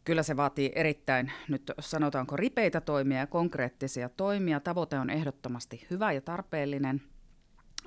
Kyllä 0.05 0.23
se 0.23 0.37
vaatii 0.37 0.73
erittäin, 0.75 1.33
nyt 1.49 1.73
sanotaanko 1.81 2.37
ripeitä 2.37 2.81
toimia 2.81 3.19
ja 3.19 3.27
konkreettisia 3.27 4.09
toimia. 4.09 4.61
Tavoite 4.61 4.99
on 4.99 5.11
ehdottomasti 5.11 5.87
hyvä 5.91 6.13
ja 6.13 6.21
tarpeellinen– 6.21 7.03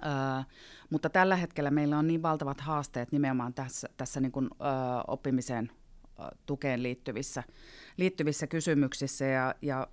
Öö, 0.05 0.43
mutta 0.89 1.09
tällä 1.09 1.35
hetkellä 1.35 1.71
meillä 1.71 1.97
on 1.97 2.07
niin 2.07 2.21
valtavat 2.21 2.61
haasteet 2.61 3.11
nimenomaan 3.11 3.53
tässä, 3.53 3.89
tässä 3.97 4.19
niin 4.19 4.31
kuin, 4.31 4.49
öö, 4.61 4.67
oppimiseen 5.07 5.71
tukeen 6.45 6.83
liittyvissä, 6.83 7.43
liittyvissä 7.97 8.47
kysymyksissä 8.47 9.25
ja, 9.25 9.55
ja 9.61 9.87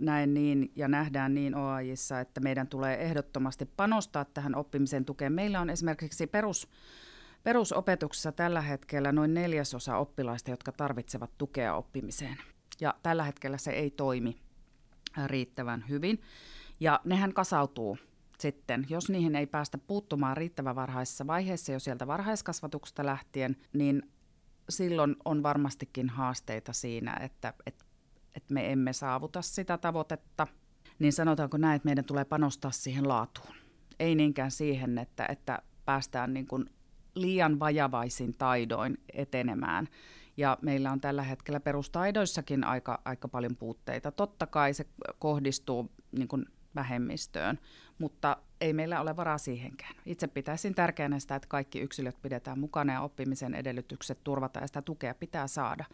näen 0.00 0.34
niin 0.34 0.72
ja 0.76 0.88
nähdään 0.88 1.34
niin 1.34 1.54
OAJissa, 1.54 2.20
että 2.20 2.40
meidän 2.40 2.68
tulee 2.68 3.02
ehdottomasti 3.02 3.66
panostaa 3.76 4.24
tähän 4.24 4.54
oppimisen 4.54 5.04
tukeen. 5.04 5.32
Meillä 5.32 5.60
on 5.60 5.70
esimerkiksi 5.70 6.26
perus, 6.26 6.68
perusopetuksessa 7.42 8.32
tällä 8.32 8.60
hetkellä 8.60 9.12
noin 9.12 9.34
neljäsosa 9.34 9.96
oppilaista, 9.96 10.50
jotka 10.50 10.72
tarvitsevat 10.72 11.30
tukea 11.38 11.74
oppimiseen. 11.74 12.36
Ja 12.80 12.94
tällä 13.02 13.24
hetkellä 13.24 13.58
se 13.58 13.70
ei 13.70 13.90
toimi 13.90 14.40
riittävän 15.26 15.84
hyvin. 15.88 16.20
Ja 16.80 17.00
nehän 17.04 17.32
kasautuu 17.32 17.98
sitten, 18.40 18.86
jos 18.88 19.08
niihin 19.08 19.36
ei 19.36 19.46
päästä 19.46 19.78
puuttumaan 19.78 20.36
riittävän 20.36 20.76
varhaisessa 20.76 21.26
vaiheessa 21.26 21.72
jo 21.72 21.80
sieltä 21.80 22.06
varhaiskasvatuksesta 22.06 23.06
lähtien, 23.06 23.56
niin 23.72 24.02
silloin 24.68 25.16
on 25.24 25.42
varmastikin 25.42 26.08
haasteita 26.08 26.72
siinä, 26.72 27.16
että, 27.20 27.54
että, 27.66 27.84
että 28.34 28.54
me 28.54 28.72
emme 28.72 28.92
saavuta 28.92 29.42
sitä 29.42 29.78
tavoitetta. 29.78 30.46
Niin 30.98 31.12
sanotaanko 31.12 31.56
näin, 31.56 31.76
että 31.76 31.86
meidän 31.86 32.04
tulee 32.04 32.24
panostaa 32.24 32.70
siihen 32.70 33.08
laatuun. 33.08 33.54
Ei 33.98 34.14
niinkään 34.14 34.50
siihen, 34.50 34.98
että, 34.98 35.26
että 35.28 35.62
päästään 35.84 36.34
niin 36.34 36.46
kuin 36.46 36.70
liian 37.14 37.58
vajavaisin 37.58 38.34
taidoin 38.38 38.98
etenemään. 39.12 39.88
Ja 40.36 40.58
meillä 40.62 40.92
on 40.92 41.00
tällä 41.00 41.22
hetkellä 41.22 41.60
perustaidoissakin 41.60 42.64
aika, 42.64 43.02
aika 43.04 43.28
paljon 43.28 43.56
puutteita. 43.56 44.12
Totta 44.12 44.46
kai 44.46 44.74
se 44.74 44.86
kohdistuu 45.18 45.90
niin 46.12 46.28
kuin 46.28 46.46
vähemmistöön, 46.76 47.58
mutta 47.98 48.36
ei 48.60 48.72
meillä 48.72 49.00
ole 49.00 49.16
varaa 49.16 49.38
siihenkään. 49.38 49.94
Itse 50.06 50.26
pitäisin 50.26 50.74
tärkeänä 50.74 51.18
sitä, 51.18 51.36
että 51.36 51.48
kaikki 51.48 51.80
yksilöt 51.80 52.22
pidetään 52.22 52.58
mukana 52.58 52.92
ja 52.92 53.00
oppimisen 53.00 53.54
edellytykset 53.54 54.18
turvataan 54.24 54.62
ja 54.62 54.66
sitä 54.66 54.82
tukea 54.82 55.14
pitää 55.14 55.46
saada. 55.46 55.84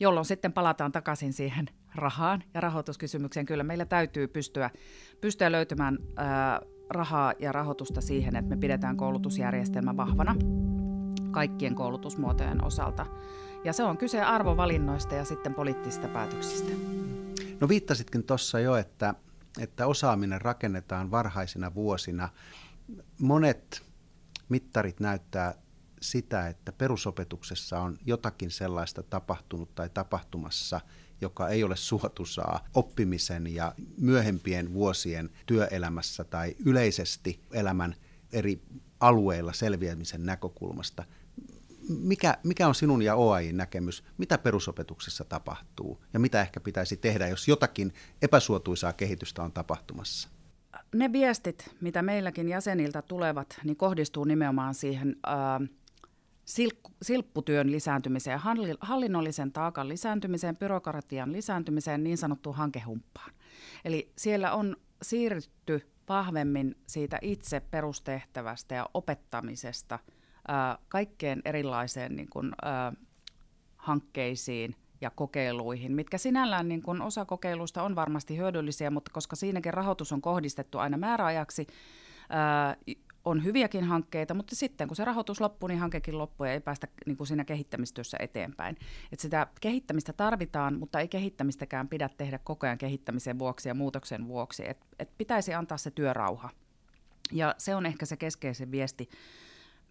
Jolloin 0.00 0.26
sitten 0.26 0.52
palataan 0.52 0.92
takaisin 0.92 1.32
siihen 1.32 1.68
rahaan 1.94 2.42
ja 2.54 2.60
rahoituskysymykseen. 2.60 3.46
Kyllä 3.46 3.64
meillä 3.64 3.84
täytyy 3.84 4.28
pystyä, 4.28 4.70
pystyä 5.20 5.52
löytymään 5.52 5.98
ää, 6.16 6.60
rahaa 6.90 7.32
ja 7.38 7.52
rahoitusta 7.52 8.00
siihen, 8.00 8.36
että 8.36 8.54
me 8.54 8.60
pidetään 8.60 8.96
koulutusjärjestelmä 8.96 9.96
vahvana 9.96 10.36
kaikkien 11.30 11.74
koulutusmuotojen 11.74 12.64
osalta. 12.64 13.06
Ja 13.64 13.72
se 13.72 13.82
on 13.82 13.96
kyse 13.96 14.22
arvovalinnoista 14.22 15.14
ja 15.14 15.24
sitten 15.24 15.54
poliittisista 15.54 16.08
päätöksistä. 16.08 16.72
No 17.60 17.68
viittasitkin 17.68 18.24
tuossa 18.24 18.60
jo, 18.60 18.76
että 18.76 19.14
että 19.58 19.86
osaaminen 19.86 20.40
rakennetaan 20.40 21.10
varhaisina 21.10 21.74
vuosina. 21.74 22.28
Monet 23.20 23.82
mittarit 24.48 25.00
näyttää 25.00 25.54
sitä, 26.00 26.48
että 26.48 26.72
perusopetuksessa 26.72 27.80
on 27.80 27.98
jotakin 28.06 28.50
sellaista 28.50 29.02
tapahtunut 29.02 29.74
tai 29.74 29.90
tapahtumassa, 29.90 30.80
joka 31.20 31.48
ei 31.48 31.64
ole 31.64 31.76
suotusaa 31.76 32.68
oppimisen 32.74 33.54
ja 33.54 33.74
myöhempien 33.98 34.74
vuosien 34.74 35.30
työelämässä 35.46 36.24
tai 36.24 36.56
yleisesti 36.64 37.40
elämän 37.52 37.94
eri 38.32 38.62
alueilla 39.00 39.52
selviämisen 39.52 40.26
näkökulmasta 40.26 41.04
mikä, 41.88 42.36
mikä 42.42 42.68
on 42.68 42.74
sinun 42.74 43.02
ja 43.02 43.14
OAIin 43.14 43.56
näkemys, 43.56 44.04
mitä 44.18 44.38
perusopetuksessa 44.38 45.24
tapahtuu 45.24 46.04
ja 46.12 46.20
mitä 46.20 46.40
ehkä 46.40 46.60
pitäisi 46.60 46.96
tehdä, 46.96 47.28
jos 47.28 47.48
jotakin 47.48 47.92
epäsuotuisaa 48.22 48.92
kehitystä 48.92 49.42
on 49.42 49.52
tapahtumassa? 49.52 50.28
Ne 50.94 51.12
viestit, 51.12 51.76
mitä 51.80 52.02
meilläkin 52.02 52.48
jäseniltä 52.48 53.02
tulevat, 53.02 53.60
niin 53.64 53.76
kohdistuu 53.76 54.24
nimenomaan 54.24 54.74
siihen 54.74 55.16
äh, 55.28 55.68
silkku, 56.44 56.92
silpputyön 57.02 57.72
lisääntymiseen, 57.72 58.40
hallinnollisen 58.80 59.52
taakan 59.52 59.88
lisääntymiseen, 59.88 60.56
byrokratian 60.56 61.32
lisääntymiseen, 61.32 62.04
niin 62.04 62.18
sanottuun 62.18 62.56
hankehumppaan. 62.56 63.30
Eli 63.84 64.12
siellä 64.16 64.52
on 64.52 64.76
siirrytty 65.02 65.80
vahvemmin 66.08 66.76
siitä 66.86 67.18
itse 67.22 67.60
perustehtävästä 67.60 68.74
ja 68.74 68.88
opettamisesta– 68.94 69.98
kaikkeen 70.88 71.42
erilaiseen 71.44 72.16
niin 72.16 72.30
kuin, 72.30 72.52
hankkeisiin 73.76 74.76
ja 75.00 75.10
kokeiluihin, 75.10 75.92
mitkä 75.92 76.18
sinällään 76.18 76.68
niin 76.68 76.82
kuin 76.82 77.02
osa 77.02 77.24
kokeiluista 77.24 77.82
on 77.82 77.94
varmasti 77.94 78.36
hyödyllisiä, 78.36 78.90
mutta 78.90 79.10
koska 79.14 79.36
siinäkin 79.36 79.74
rahoitus 79.74 80.12
on 80.12 80.22
kohdistettu 80.22 80.78
aina 80.78 80.96
määräajaksi, 80.96 81.66
on 83.24 83.44
hyviäkin 83.44 83.84
hankkeita, 83.84 84.34
mutta 84.34 84.56
sitten 84.56 84.88
kun 84.88 84.96
se 84.96 85.04
rahoitus 85.04 85.40
loppuu, 85.40 85.66
niin 85.66 85.78
hankekin 85.78 86.18
loppuu 86.18 86.46
ja 86.46 86.52
ei 86.52 86.60
päästä 86.60 86.88
niin 87.06 87.16
kuin 87.16 87.26
siinä 87.26 87.44
kehittämistyössä 87.44 88.16
eteenpäin. 88.20 88.76
Et 89.12 89.20
sitä 89.20 89.46
kehittämistä 89.60 90.12
tarvitaan, 90.12 90.78
mutta 90.78 91.00
ei 91.00 91.08
kehittämistäkään 91.08 91.88
pidä 91.88 92.08
tehdä 92.08 92.38
koko 92.38 92.66
ajan 92.66 92.78
kehittämisen 92.78 93.38
vuoksi 93.38 93.68
ja 93.68 93.74
muutoksen 93.74 94.28
vuoksi. 94.28 94.68
Et, 94.68 94.86
et 94.98 95.10
pitäisi 95.18 95.54
antaa 95.54 95.78
se 95.78 95.90
työrauha. 95.90 96.50
Ja 97.32 97.54
se 97.58 97.74
on 97.74 97.86
ehkä 97.86 98.06
se 98.06 98.16
keskeisen 98.16 98.70
viesti, 98.70 99.08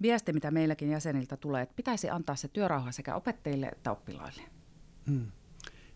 viesti, 0.01 0.33
mitä 0.33 0.51
meilläkin 0.51 0.89
jäseniltä 0.89 1.37
tulee, 1.37 1.61
että 1.61 1.75
pitäisi 1.75 2.09
antaa 2.09 2.35
se 2.35 2.47
työrauha 2.47 2.91
sekä 2.91 3.15
opettajille 3.15 3.65
että 3.67 3.91
oppilaille. 3.91 4.41
Hmm. 5.07 5.31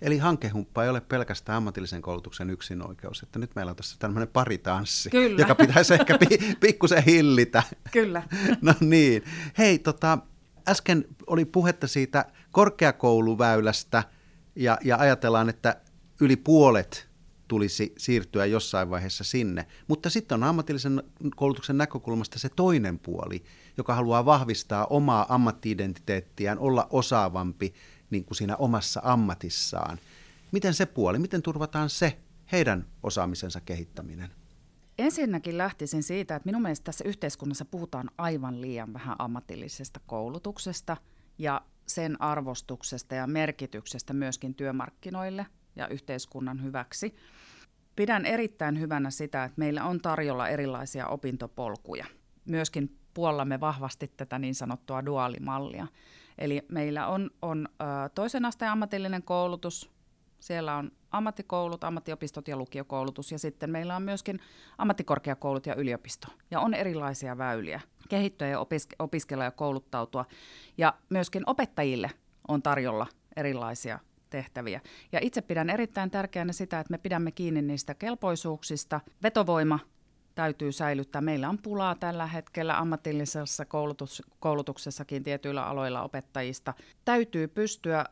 Eli 0.01 0.17
hankehumppa 0.17 0.83
ei 0.83 0.89
ole 0.89 1.01
pelkästään 1.01 1.57
ammatillisen 1.57 2.01
koulutuksen 2.01 2.49
yksinoikeus, 2.49 3.23
että 3.23 3.39
nyt 3.39 3.55
meillä 3.55 3.69
on 3.69 3.75
tässä 3.75 3.95
tämmöinen 3.99 4.27
paritanssi, 4.27 5.09
Kyllä. 5.09 5.41
joka 5.41 5.55
pitäisi 5.55 5.93
ehkä 5.93 6.17
pi- 6.17 6.55
pikkusen 6.59 7.03
hillitä. 7.03 7.63
Kyllä. 7.91 8.23
no 8.61 8.73
niin. 8.79 9.23
Hei, 9.57 9.79
tota, 9.79 10.17
äsken 10.67 11.05
oli 11.27 11.45
puhetta 11.45 11.87
siitä 11.87 12.25
korkeakouluväylästä 12.51 14.03
ja, 14.55 14.77
ja 14.83 14.97
ajatellaan, 14.97 15.49
että 15.49 15.75
yli 16.21 16.35
puolet 16.35 17.08
tulisi 17.49 17.93
siirtyä 17.97 18.45
jossain 18.45 18.89
vaiheessa 18.89 19.23
sinne. 19.23 19.65
Mutta 19.87 20.09
sitten 20.09 20.35
on 20.35 20.43
ammatillisen 20.43 21.03
koulutuksen 21.35 21.77
näkökulmasta 21.77 22.39
se 22.39 22.49
toinen 22.55 22.99
puoli, 22.99 23.43
joka 23.77 23.95
haluaa 23.95 24.25
vahvistaa 24.25 24.85
omaa 24.85 25.25
ammattiidentiteettiään, 25.29 26.59
olla 26.59 26.87
osaavampi, 26.89 27.73
niin 28.09 28.25
kuin 28.25 28.35
siinä 28.35 28.55
omassa 28.55 29.01
ammatissaan. 29.03 29.99
Miten 30.51 30.73
se 30.73 30.85
puoli, 30.85 31.19
miten 31.19 31.41
turvataan 31.41 31.89
se 31.89 32.19
heidän 32.51 32.85
osaamisensa 33.03 33.61
kehittäminen? 33.61 34.29
Ensinnäkin 34.97 35.57
lähtisin 35.57 36.03
siitä, 36.03 36.35
että 36.35 36.47
minun 36.47 36.61
mielestä 36.61 36.83
tässä 36.83 37.03
yhteiskunnassa 37.07 37.65
puhutaan 37.65 38.11
aivan 38.17 38.61
liian 38.61 38.93
vähän 38.93 39.15
ammatillisesta 39.19 39.99
koulutuksesta 40.07 40.97
ja 41.37 41.61
sen 41.87 42.21
arvostuksesta 42.21 43.15
ja 43.15 43.27
merkityksestä 43.27 44.13
myöskin 44.13 44.55
työmarkkinoille 44.55 45.45
ja 45.75 45.87
yhteiskunnan 45.87 46.63
hyväksi. 46.63 47.15
Pidän 47.95 48.25
erittäin 48.25 48.79
hyvänä 48.79 49.09
sitä, 49.09 49.43
että 49.43 49.59
meillä 49.59 49.83
on 49.83 50.01
tarjolla 50.01 50.47
erilaisia 50.47 51.07
opintopolkuja. 51.07 52.05
Myöskin 52.45 52.99
puollamme 53.13 53.59
vahvasti 53.59 54.11
tätä 54.17 54.39
niin 54.39 54.55
sanottua 54.55 55.05
duaalimallia. 55.05 55.87
Eli 56.37 56.61
meillä 56.71 57.07
on, 57.07 57.29
on 57.41 57.69
toisen 58.15 58.45
asteen 58.45 58.71
ammatillinen 58.71 59.23
koulutus, 59.23 59.91
siellä 60.39 60.75
on 60.75 60.91
ammattikoulut, 61.11 61.83
ammattiopistot 61.83 62.47
ja 62.47 62.57
lukiokoulutus 62.57 63.31
ja 63.31 63.39
sitten 63.39 63.69
meillä 63.69 63.95
on 63.95 64.03
myöskin 64.03 64.39
ammattikorkeakoulut 64.77 65.65
ja 65.65 65.75
yliopisto. 65.75 66.27
Ja 66.51 66.59
on 66.59 66.73
erilaisia 66.73 67.37
väyliä 67.37 67.81
kehittyä 68.09 68.47
ja 68.47 68.59
opiske- 68.59 68.95
opiskella 68.99 69.43
ja 69.43 69.51
kouluttautua. 69.51 70.25
Ja 70.77 70.93
myöskin 71.09 71.43
opettajille 71.45 72.11
on 72.47 72.61
tarjolla 72.61 73.07
erilaisia 73.35 73.99
tehtäviä. 74.29 74.81
Ja 75.11 75.19
itse 75.21 75.41
pidän 75.41 75.69
erittäin 75.69 76.11
tärkeänä 76.11 76.53
sitä, 76.53 76.79
että 76.79 76.91
me 76.91 76.97
pidämme 76.97 77.31
kiinni 77.31 77.61
niistä 77.61 77.93
kelpoisuuksista. 77.93 79.01
Vetovoima 79.23 79.79
täytyy 80.35 80.71
säilyttää. 80.71 81.21
Meillä 81.21 81.49
on 81.49 81.57
pulaa 81.57 81.95
tällä 81.95 82.27
hetkellä 82.27 82.77
ammatillisessa 82.77 83.65
koulutus, 83.65 84.23
koulutuksessakin 84.39 85.23
tietyillä 85.23 85.65
aloilla 85.65 86.01
opettajista. 86.01 86.73
Täytyy 87.05 87.47
pystyä 87.47 88.05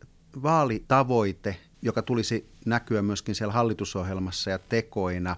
vaalitavoite, 0.43 1.57
joka 1.83 2.03
tulisi 2.03 2.51
näkyä 2.67 3.03
myöskin 3.03 3.35
siellä 3.35 3.53
hallitusohjelmassa 3.53 4.51
ja 4.51 4.59
tekoina, 4.59 5.37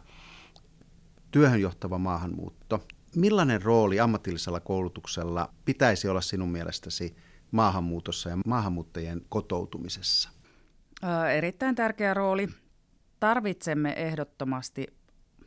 työhön 1.31 1.61
johtava 1.61 1.99
maahanmuutto. 1.99 2.87
Millainen 3.15 3.63
rooli 3.63 4.01
ammatillisella 4.01 4.61
koulutuksella 4.61 5.55
pitäisi 5.65 6.09
olla 6.09 6.21
sinun 6.21 6.49
mielestäsi 6.49 7.17
maahanmuutossa 7.51 8.29
ja 8.29 8.39
maahanmuuttajien 8.47 9.23
kotoutumisessa? 9.29 10.31
Erittäin 11.37 11.75
tärkeä 11.75 12.15
rooli. 12.15 12.49
Tarvitsemme 13.27 13.93
ehdottomasti 13.93 14.87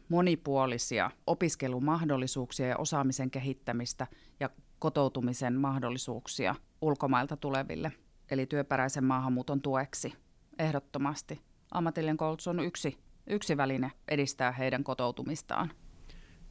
monipuolisia 0.10 1.12
opiskelumahdollisuuksia 1.28 2.68
ja 2.68 2.78
osaamisen 2.78 3.32
kehittämistä 3.32 4.08
ja 4.40 4.50
kotoutumisen 4.80 5.54
mahdollisuuksia 5.54 6.56
ulkomailta 6.82 7.38
tuleville, 7.38 7.92
eli 8.32 8.46
työperäisen 8.46 9.04
maahanmuuton 9.04 9.62
tueksi 9.62 10.14
ehdottomasti. 10.58 11.42
Ammatillinen 11.72 12.18
koulutus 12.18 12.48
on 12.48 12.60
yksi, 12.60 12.98
yksi 13.28 13.58
väline 13.58 13.92
edistää 14.08 14.52
heidän 14.52 14.84
kotoutumistaan. 14.84 15.72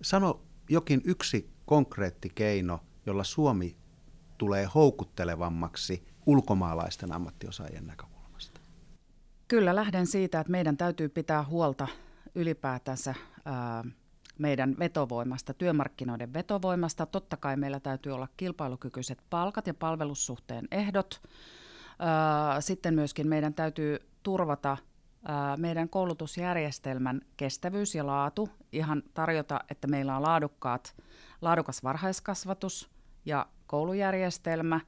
Sano 0.03 0.43
jokin 0.69 1.01
yksi 1.05 1.51
konkreetti 1.67 2.29
keino, 2.35 2.81
jolla 3.07 3.25
Suomi 3.25 3.77
tulee 4.38 4.69
houkuttelevammaksi 4.75 6.05
ulkomaalaisten 6.27 7.12
ammattiosaajien 7.12 7.87
näkökulmasta? 7.87 8.17
Kyllä 9.49 9.75
lähden 9.75 10.07
siitä, 10.07 10.41
että 10.41 10.51
meidän 10.51 10.77
täytyy 10.77 11.09
pitää 11.09 11.45
huolta 11.45 11.89
ylipäätänsä 12.35 13.15
meidän 14.39 14.77
vetovoimasta, 14.79 15.55
työmarkkinoiden 15.55 16.33
vetovoimasta. 16.33 17.07
Totta 17.07 17.37
kai 17.37 17.57
meillä 17.57 17.81
täytyy 17.81 18.13
olla 18.13 18.29
kilpailukykyiset 18.37 19.23
palkat 19.31 19.67
ja 19.67 19.75
palvelussuhteen 19.75 20.69
ehdot. 20.71 21.23
Sitten 22.61 22.95
myöskin 22.95 23.29
meidän 23.29 23.55
täytyy 23.55 23.99
turvata 24.23 24.77
meidän 25.57 25.89
koulutusjärjestelmän 25.89 27.21
kestävyys 27.37 27.95
ja 27.95 28.07
laatu, 28.07 28.49
ihan 28.73 29.03
tarjota, 29.15 29.61
että 29.71 29.89
meillä 29.89 30.17
on 30.17 30.23
laadukkaat, 30.23 30.97
laadukas 31.43 31.83
varhaiskasvatus 31.83 32.91
ja 33.25 33.47
koulujärjestelmä. 33.67 34.81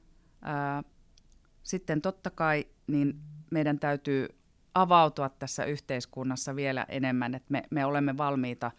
Sitten 1.63 2.01
totta 2.01 2.29
kai 2.29 2.65
niin 2.87 3.21
meidän 3.51 3.79
täytyy 3.79 4.27
avautua 4.75 5.29
tässä 5.29 5.65
yhteiskunnassa 5.65 6.55
vielä 6.55 6.85
enemmän, 6.89 7.35
että 7.35 7.47
me, 7.49 7.63
me 7.69 7.85
olemme 7.85 8.17
valmiita, 8.17 8.71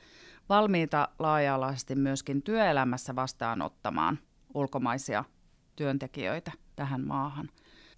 valmiita 0.49 1.09
laaja-alaisesti 1.19 1.95
myöskin 1.95 2.43
työelämässä 2.43 3.17
vastaanottamaan 3.17 4.19
ulkomaisia 4.55 5.25
työntekijöitä 5.77 6.53
tähän 6.77 7.07
maahan. 7.07 7.49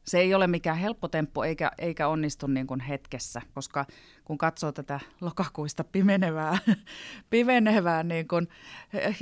Se 0.05 0.19
ei 0.19 0.35
ole 0.35 0.47
mikään 0.47 0.79
helppo 0.79 1.09
temppu 1.09 1.43
eikä, 1.43 1.71
eikä 1.79 2.09
onnistu 2.09 2.47
niin 2.47 2.67
kuin 2.67 2.81
hetkessä, 2.81 3.43
koska 3.55 3.87
kun 4.25 4.39
katsoo 4.39 4.73
tätä 4.73 5.01
lokakuista 5.21 5.85
pimenevää, 5.85 6.59
pimenevää 7.31 8.03
niin 8.03 8.29
kuin 8.29 8.49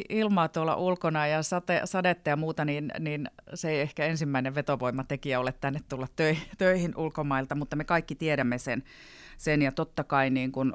ilmaa 0.09 0.49
tuolla 0.49 0.77
ulkona 0.77 1.27
ja 1.27 1.43
sate, 1.43 1.81
sadetta 1.85 2.31
ja 2.31 2.37
muuta, 2.37 2.65
niin, 2.65 2.93
niin 2.99 3.31
se 3.55 3.71
ei 3.71 3.81
ehkä 3.81 4.07
ensimmäinen 4.07 4.55
vetovoimatekijä 4.55 5.41
ole 5.41 5.53
tänne 5.53 5.81
tulla 5.89 6.07
töihin 6.59 6.97
ulkomailta, 6.97 7.55
mutta 7.55 7.77
me 7.77 7.85
kaikki 7.85 8.15
tiedämme 8.15 8.59
sen, 8.59 8.83
sen 9.39 9.63
ja 9.63 9.73
totta 9.73 10.05
kai 10.05 10.31
niin 10.31 10.53
kuin, 10.53 10.73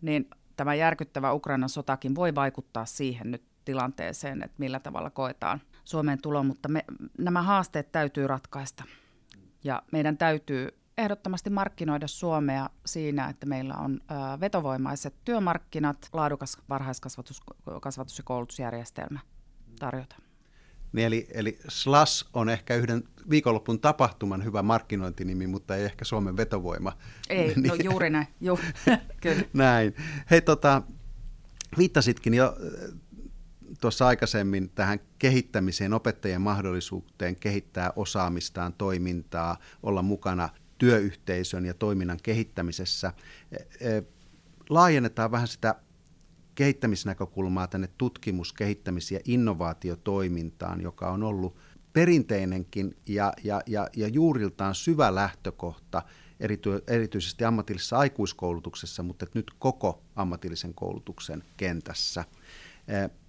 niin 0.00 0.30
tämä 0.56 0.74
järkyttävä 0.74 1.32
Ukrainan 1.32 1.68
sotakin 1.68 2.14
voi 2.14 2.34
vaikuttaa 2.34 2.86
siihen 2.86 3.30
nyt 3.30 3.42
tilanteeseen, 3.64 4.42
että 4.42 4.54
millä 4.58 4.80
tavalla 4.80 5.10
koetaan 5.10 5.60
Suomeen 5.84 6.22
tulo, 6.22 6.42
mutta 6.42 6.68
me, 6.68 6.84
nämä 7.18 7.42
haasteet 7.42 7.92
täytyy 7.92 8.26
ratkaista. 8.26 8.84
Ja 9.68 9.82
meidän 9.92 10.18
täytyy 10.18 10.68
ehdottomasti 10.98 11.50
markkinoida 11.50 12.06
Suomea 12.06 12.70
siinä, 12.86 13.28
että 13.28 13.46
meillä 13.46 13.74
on 13.74 14.00
vetovoimaiset 14.40 15.14
työmarkkinat, 15.24 16.08
laadukas 16.12 16.56
varhaiskasvatus 16.68 17.40
kasvatus- 17.80 18.18
ja 18.18 18.24
koulutusjärjestelmä 18.24 19.20
tarjota. 19.78 20.16
Niin 20.92 21.06
eli, 21.06 21.28
eli 21.34 21.58
SLAS 21.68 22.28
on 22.34 22.48
ehkä 22.48 22.74
yhden 22.74 23.04
viikonlopun 23.30 23.80
tapahtuman 23.80 24.44
hyvä 24.44 24.62
markkinointinimi, 24.62 25.46
mutta 25.46 25.76
ei 25.76 25.84
ehkä 25.84 26.04
Suomen 26.04 26.36
vetovoima. 26.36 26.92
Ei, 27.28 27.54
no 27.54 27.54
niin. 27.74 27.84
juuri 27.84 28.10
näin. 28.10 28.26
Ju, 28.40 28.60
kyllä. 29.22 29.42
näin. 29.52 29.94
Hei, 30.30 30.40
tota, 30.40 30.82
viittasitkin 31.78 32.34
jo 32.34 32.56
tuossa 33.80 34.06
aikaisemmin 34.06 34.70
tähän 34.70 35.00
kehittämiseen, 35.18 35.92
opettajien 35.92 36.40
mahdollisuuteen 36.40 37.36
kehittää 37.36 37.92
osaamistaan, 37.96 38.72
toimintaa, 38.72 39.56
olla 39.82 40.02
mukana 40.02 40.48
työyhteisön 40.78 41.64
ja 41.64 41.74
toiminnan 41.74 42.18
kehittämisessä. 42.22 43.12
E, 43.52 43.56
e, 43.88 44.02
laajennetaan 44.68 45.30
vähän 45.30 45.48
sitä 45.48 45.74
kehittämisnäkökulmaa 46.54 47.66
tänne 47.66 47.88
tutkimus-, 47.98 48.52
kehittämis- 48.52 49.12
ja 49.12 49.20
innovaatiotoimintaan, 49.24 50.80
joka 50.80 51.10
on 51.10 51.22
ollut 51.22 51.56
perinteinenkin 51.92 52.96
ja, 53.06 53.32
ja, 53.44 53.60
ja, 53.66 53.88
ja 53.96 54.08
juuriltaan 54.08 54.74
syvä 54.74 55.14
lähtökohta 55.14 56.02
erity, 56.40 56.82
erityisesti 56.86 57.44
ammatillisessa 57.44 57.98
aikuiskoulutuksessa, 57.98 59.02
mutta 59.02 59.26
nyt 59.34 59.50
koko 59.58 60.02
ammatillisen 60.16 60.74
koulutuksen 60.74 61.44
kentässä. 61.56 62.24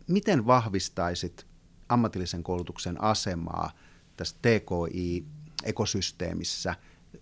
Miten 0.10 0.48
vahvistaisit 0.48 1.48
ammatillisen 1.90 2.44
koulutuksen 2.44 3.04
asemaa 3.04 3.72
tässä 4.18 4.36
TKI-ekosysteemissä 4.42 6.76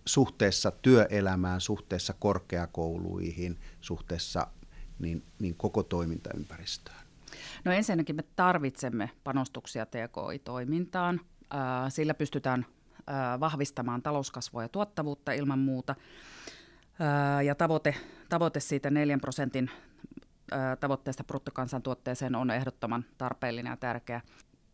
suhteessa 0.04 0.70
työelämään, 0.70 1.60
suhteessa 1.60 2.12
korkeakouluihin, 2.12 3.58
suhteessa 3.80 4.46
niin, 4.98 5.22
niin 5.38 5.54
koko 5.54 5.82
toimintaympäristöön? 5.82 6.98
No 7.64 7.72
ensinnäkin 7.72 8.16
me 8.16 8.24
tarvitsemme 8.36 9.10
panostuksia 9.24 9.86
TKI-toimintaan. 9.86 11.20
Sillä 11.88 12.14
pystytään 12.14 12.66
vahvistamaan 13.40 14.02
talouskasvua 14.02 14.62
ja 14.62 14.68
tuottavuutta 14.68 15.32
ilman 15.32 15.58
muuta. 15.58 15.94
Ja 17.46 17.54
tavoite, 17.54 17.94
tavoite 18.28 18.60
siitä 18.60 18.90
4 18.90 19.18
prosentin 19.18 19.70
tavoitteesta 20.80 21.24
bruttokansantuotteeseen 21.24 22.34
on 22.34 22.50
ehdottoman 22.50 23.04
tarpeellinen 23.18 23.70
ja 23.70 23.76
tärkeä. 23.76 24.20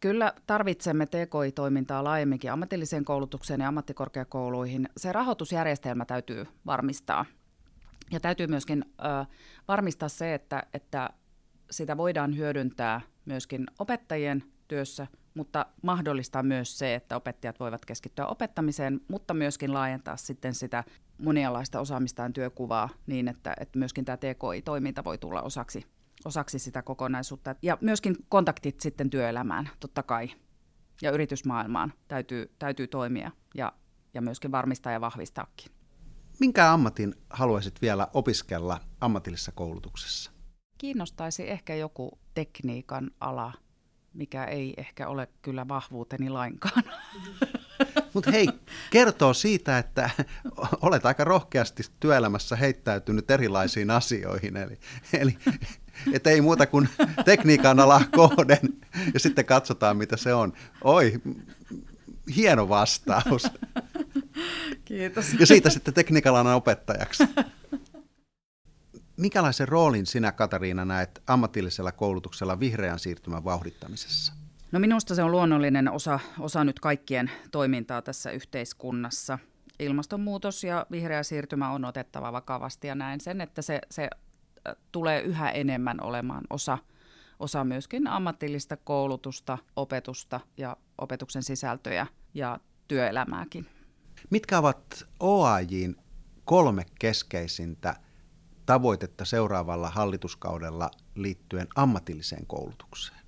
Kyllä 0.00 0.32
tarvitsemme 0.46 1.06
TKI-toimintaa 1.06 2.04
laajemminkin 2.04 2.52
ammatilliseen 2.52 3.04
koulutukseen 3.04 3.60
ja 3.60 3.68
ammattikorkeakouluihin. 3.68 4.88
Se 4.96 5.12
rahoitusjärjestelmä 5.12 6.04
täytyy 6.04 6.46
varmistaa. 6.66 7.24
Ja 8.10 8.20
täytyy 8.20 8.46
myöskin 8.46 8.84
ö, 9.00 9.26
varmistaa 9.68 10.08
se, 10.08 10.34
että, 10.34 10.62
että 10.74 11.10
sitä 11.70 11.96
voidaan 11.96 12.36
hyödyntää 12.36 13.00
myöskin 13.24 13.66
opettajien 13.78 14.44
työssä, 14.68 15.06
mutta 15.34 15.66
mahdollistaa 15.82 16.42
myös 16.42 16.78
se, 16.78 16.94
että 16.94 17.16
opettajat 17.16 17.60
voivat 17.60 17.84
keskittyä 17.84 18.26
opettamiseen, 18.26 19.00
mutta 19.08 19.34
myöskin 19.34 19.74
laajentaa 19.74 20.16
sitten 20.16 20.54
sitä 20.54 20.84
monialaista 21.18 21.80
osaamistaan 21.80 22.32
työkuvaa 22.32 22.88
niin, 23.06 23.28
että, 23.28 23.54
että 23.60 23.78
myöskin 23.78 24.04
tämä 24.04 24.16
TKI-toiminta 24.16 25.04
voi 25.04 25.18
tulla 25.18 25.42
osaksi, 25.42 25.86
osaksi 26.24 26.58
sitä 26.58 26.82
kokonaisuutta. 26.82 27.54
Ja 27.62 27.78
myöskin 27.80 28.16
kontaktit 28.28 28.80
sitten 28.80 29.10
työelämään, 29.10 29.70
totta 29.80 30.02
kai, 30.02 30.30
ja 31.02 31.10
yritysmaailmaan 31.10 31.92
täytyy, 32.08 32.54
täytyy 32.58 32.86
toimia 32.86 33.30
ja, 33.54 33.72
ja 34.14 34.22
myöskin 34.22 34.52
varmistaa 34.52 34.92
ja 34.92 35.00
vahvistaakin. 35.00 35.72
Minkä 36.40 36.72
ammatin 36.72 37.14
haluaisit 37.30 37.82
vielä 37.82 38.08
opiskella 38.14 38.80
ammatillisessa 39.00 39.52
koulutuksessa? 39.52 40.30
Kiinnostaisi 40.78 41.50
ehkä 41.50 41.74
joku 41.74 42.18
tekniikan 42.34 43.10
ala, 43.20 43.52
mikä 44.14 44.44
ei 44.44 44.74
ehkä 44.76 45.08
ole 45.08 45.28
kyllä 45.42 45.68
vahvuuteni 45.68 46.30
lainkaan. 46.30 46.82
Mutta 48.14 48.30
hei, 48.30 48.48
kertoo 48.90 49.34
siitä, 49.34 49.78
että 49.78 50.10
olet 50.82 51.06
aika 51.06 51.24
rohkeasti 51.24 51.82
työelämässä 52.00 52.56
heittäytynyt 52.56 53.30
erilaisiin 53.30 53.90
asioihin. 53.90 54.56
Eli, 54.56 54.78
eli 55.12 55.38
että 56.12 56.30
ei 56.30 56.40
muuta 56.40 56.66
kuin 56.66 56.88
tekniikan 57.24 57.80
ala 57.80 58.02
kohden 58.12 58.58
ja 59.14 59.20
sitten 59.20 59.44
katsotaan, 59.44 59.96
mitä 59.96 60.16
se 60.16 60.34
on. 60.34 60.52
Oi, 60.84 61.20
hieno 62.36 62.68
vastaus. 62.68 63.46
Kiitos. 64.84 65.26
Ja 65.38 65.46
siitä 65.46 65.70
sitten 65.70 65.94
tekniikan 65.94 66.46
opettajaksi. 66.46 67.24
Mikälaisen 69.16 69.68
roolin 69.68 70.06
sinä, 70.06 70.32
Katariina, 70.32 70.84
näet 70.84 71.22
ammatillisella 71.26 71.92
koulutuksella 71.92 72.60
vihreän 72.60 72.98
siirtymän 72.98 73.44
vauhdittamisessa? 73.44 74.32
No 74.72 74.80
minusta 74.80 75.14
se 75.14 75.22
on 75.22 75.30
luonnollinen 75.30 75.92
osa, 75.92 76.20
osa 76.38 76.64
nyt 76.64 76.80
kaikkien 76.80 77.30
toimintaa 77.50 78.02
tässä 78.02 78.30
yhteiskunnassa. 78.30 79.38
Ilmastonmuutos 79.78 80.64
ja 80.64 80.86
vihreä 80.90 81.22
siirtymä 81.22 81.70
on 81.70 81.84
otettava 81.84 82.32
vakavasti 82.32 82.86
ja 82.86 82.94
näen 82.94 83.20
sen, 83.20 83.40
että 83.40 83.62
se, 83.62 83.80
se 83.90 84.10
tulee 84.92 85.20
yhä 85.20 85.50
enemmän 85.50 86.00
olemaan 86.00 86.44
osa, 86.50 86.78
osa 87.38 87.64
myöskin 87.64 88.06
ammatillista 88.06 88.76
koulutusta, 88.76 89.58
opetusta 89.76 90.40
ja 90.56 90.76
opetuksen 90.98 91.42
sisältöjä 91.42 92.06
ja 92.34 92.60
työelämääkin. 92.88 93.66
Mitkä 94.30 94.58
ovat 94.58 95.06
OAJin 95.20 95.96
kolme 96.44 96.86
keskeisintä 96.98 97.96
tavoitetta 98.66 99.24
seuraavalla 99.24 99.90
hallituskaudella 99.90 100.90
liittyen 101.14 101.66
ammatilliseen 101.76 102.46
koulutukseen? 102.46 103.20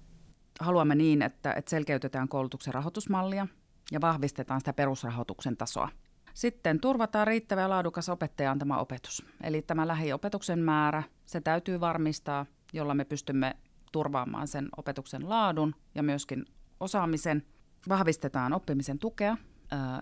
Haluamme 0.61 0.95
niin, 0.95 1.23
että, 1.23 1.53
että 1.53 1.71
selkeytetään 1.71 2.29
koulutuksen 2.29 2.75
rahoitusmallia 2.75 3.47
ja 3.93 4.01
vahvistetaan 4.01 4.61
sitä 4.61 4.73
perusrahoituksen 4.73 5.57
tasoa. 5.57 5.89
Sitten 6.35 6.81
turvataan 6.81 7.27
riittävä 7.27 7.61
ja 7.61 7.69
laadukas 7.69 8.09
opettaja 8.09 8.51
antama 8.51 8.79
opetus. 8.79 9.27
Eli 9.43 9.63
tämä 9.63 9.89
lähiopetuksen 9.89 10.59
määrä, 10.59 11.03
se 11.27 11.41
täytyy 11.41 11.81
varmistaa, 11.81 12.47
jolla 12.73 12.95
me 12.95 13.05
pystymme 13.05 13.57
turvaamaan 13.93 14.49
sen 14.49 14.69
opetuksen 14.77 15.29
laadun 15.29 15.75
ja 15.95 16.03
myöskin 16.03 16.45
osaamisen. 16.81 17.43
Vahvistetaan 17.89 18.53
oppimisen 18.53 18.99
tukea, 18.99 19.37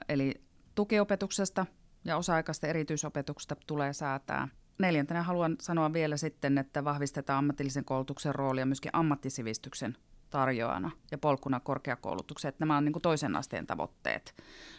eli 0.09 0.35
tukiopetuksesta 0.75 1.67
ja 2.05 2.17
osa-aikaista 2.17 2.67
erityisopetuksesta 2.67 3.57
tulee 3.67 3.93
säätää 3.93 4.49
Neljäntenä 4.79 5.23
haluan 5.23 5.57
sanoa 5.61 5.93
vielä 5.93 6.17
sitten, 6.17 6.59
että 6.59 6.85
vahvistetaan 6.85 7.39
ammatillisen 7.39 7.85
koulutuksen 7.85 8.35
roolia 8.35 8.67
myöskin 8.67 8.91
ammattisivistyksen 8.95 9.97
tarjoajana 10.31 10.91
ja 11.11 11.19
polkuna 11.19 11.61
korkeakoulutukseen. 11.61 12.49
Että 12.49 12.63
nämä 12.63 12.77
on 12.77 12.85
niin 12.85 13.03
toisen 13.03 13.37
asteen 13.37 13.67
tavoitteet, 13.67 14.35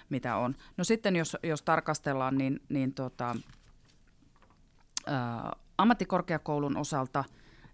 mitä 0.10 0.36
on. 0.36 0.56
No 0.78 0.84
sitten 0.84 1.16
jos, 1.16 1.38
jos 1.44 1.62
tarkastellaan, 1.62 2.38
niin, 2.38 2.60
niin 2.70 2.94
tota, 2.94 3.36
ä, 5.08 5.52
ammattikorkeakoulun 5.78 6.78
osalta, 6.78 7.24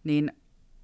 niin 0.04 0.32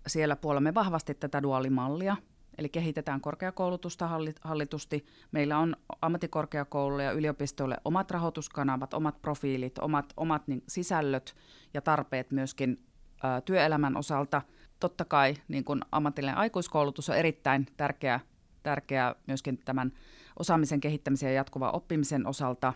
siellä 0.08 0.36
puolemme 0.36 0.74
vahvasti 0.74 1.14
tätä 1.14 1.44
duaalimallia– 1.44 2.18
Eli 2.58 2.70
kehitetään 2.70 3.22
korkeakoulutusta 3.22 4.10
hallitusti. 4.42 5.06
Meillä 5.32 5.58
on 5.58 5.76
ammattikorkeakouluille 6.02 7.04
ja 7.04 7.12
yliopistoille 7.12 7.78
omat 7.86 8.12
rahoituskanavat, 8.12 8.94
omat 8.94 9.22
profiilit, 9.22 9.80
omat, 9.80 10.14
omat 10.18 10.48
niin, 10.48 10.64
sisällöt 10.68 11.36
ja 11.74 11.82
tarpeet 11.82 12.32
myöskin 12.32 12.86
ä, 13.24 13.42
työelämän 13.42 13.98
osalta. 13.98 14.42
Totta 14.80 15.06
kai 15.06 15.36
niin 15.48 15.64
kun 15.64 15.82
ammatillinen 15.92 16.38
aikuiskoulutus 16.38 17.10
on 17.10 17.18
erittäin 17.18 17.68
tärkeä, 17.78 18.20
tärkeä 18.64 19.16
myöskin 19.28 19.58
tämän 19.58 19.92
osaamisen 20.40 20.80
kehittämisen 20.80 21.28
ja 21.28 21.36
jatkuvan 21.36 21.76
oppimisen 21.76 22.28
osalta. 22.28 22.74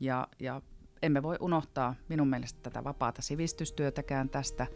Ja, 0.00 0.28
ja 0.40 0.62
emme 1.02 1.22
voi 1.22 1.36
unohtaa 1.40 1.94
minun 2.08 2.28
mielestä 2.28 2.60
tätä 2.62 2.84
vapaata 2.84 3.22
sivistystyötäkään 3.22 4.28
tästä, 4.28 4.66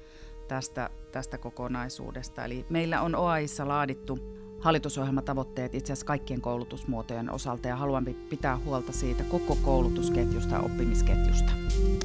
tästä, 0.51 0.91
tästä 1.13 1.39
kokonaisuudesta. 1.39 2.45
Eli 2.45 2.67
meillä 2.71 3.03
on 3.03 3.15
OAIssa 3.15 3.69
laadittu 3.69 4.19
hallitusohjelmatavoitteet 4.61 5.75
itse 5.75 5.93
asiassa 5.93 6.07
kaikkien 6.07 6.41
koulutusmuotojen 6.41 7.31
osalta 7.33 7.69
ja 7.69 7.77
haluan 7.77 8.05
pitää 8.05 8.59
huolta 8.59 8.93
siitä 8.93 9.25
koko 9.25 9.57
koulutusketjusta 9.57 10.55
ja 10.55 10.61
oppimisketjusta. 10.61 11.53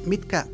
Mitkä 0.06 0.44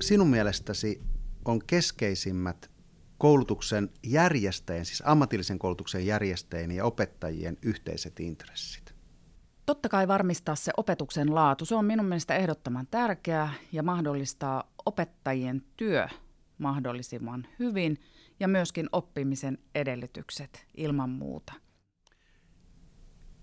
sinun 0.00 0.28
mielestäsi 0.28 1.02
on 1.44 1.60
keskeisimmät 1.66 2.70
koulutuksen 3.18 3.90
järjestäjien, 4.06 4.84
siis 4.84 5.02
ammatillisen 5.06 5.58
koulutuksen 5.58 6.06
järjestäjien 6.06 6.70
ja 6.70 6.84
opettajien 6.84 7.56
yhteiset 7.62 8.20
intressit? 8.20 8.94
Totta 9.66 9.88
kai 9.88 10.08
varmistaa 10.08 10.54
se 10.54 10.72
opetuksen 10.76 11.34
laatu. 11.34 11.64
Se 11.64 11.74
on 11.74 11.84
minun 11.84 12.06
mielestä 12.06 12.34
ehdottoman 12.34 12.86
tärkeää 12.86 13.52
ja 13.72 13.82
mahdollistaa 13.82 14.64
opettajien 14.86 15.62
työ 15.76 16.08
mahdollisimman 16.62 17.46
hyvin 17.58 17.98
ja 18.40 18.48
myöskin 18.48 18.88
oppimisen 18.92 19.58
edellytykset 19.74 20.66
ilman 20.76 21.10
muuta. 21.10 21.52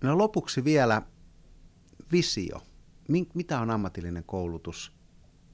No 0.04 0.18
lopuksi 0.18 0.64
vielä 0.64 1.02
visio. 2.12 2.62
Mitä 3.34 3.60
on 3.60 3.70
ammatillinen 3.70 4.24
koulutus 4.24 4.92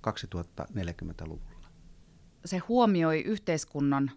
2040-luvulla? 0.08 1.68
Se 2.44 2.58
huomioi 2.58 3.20
yhteiskunnan 3.20 4.10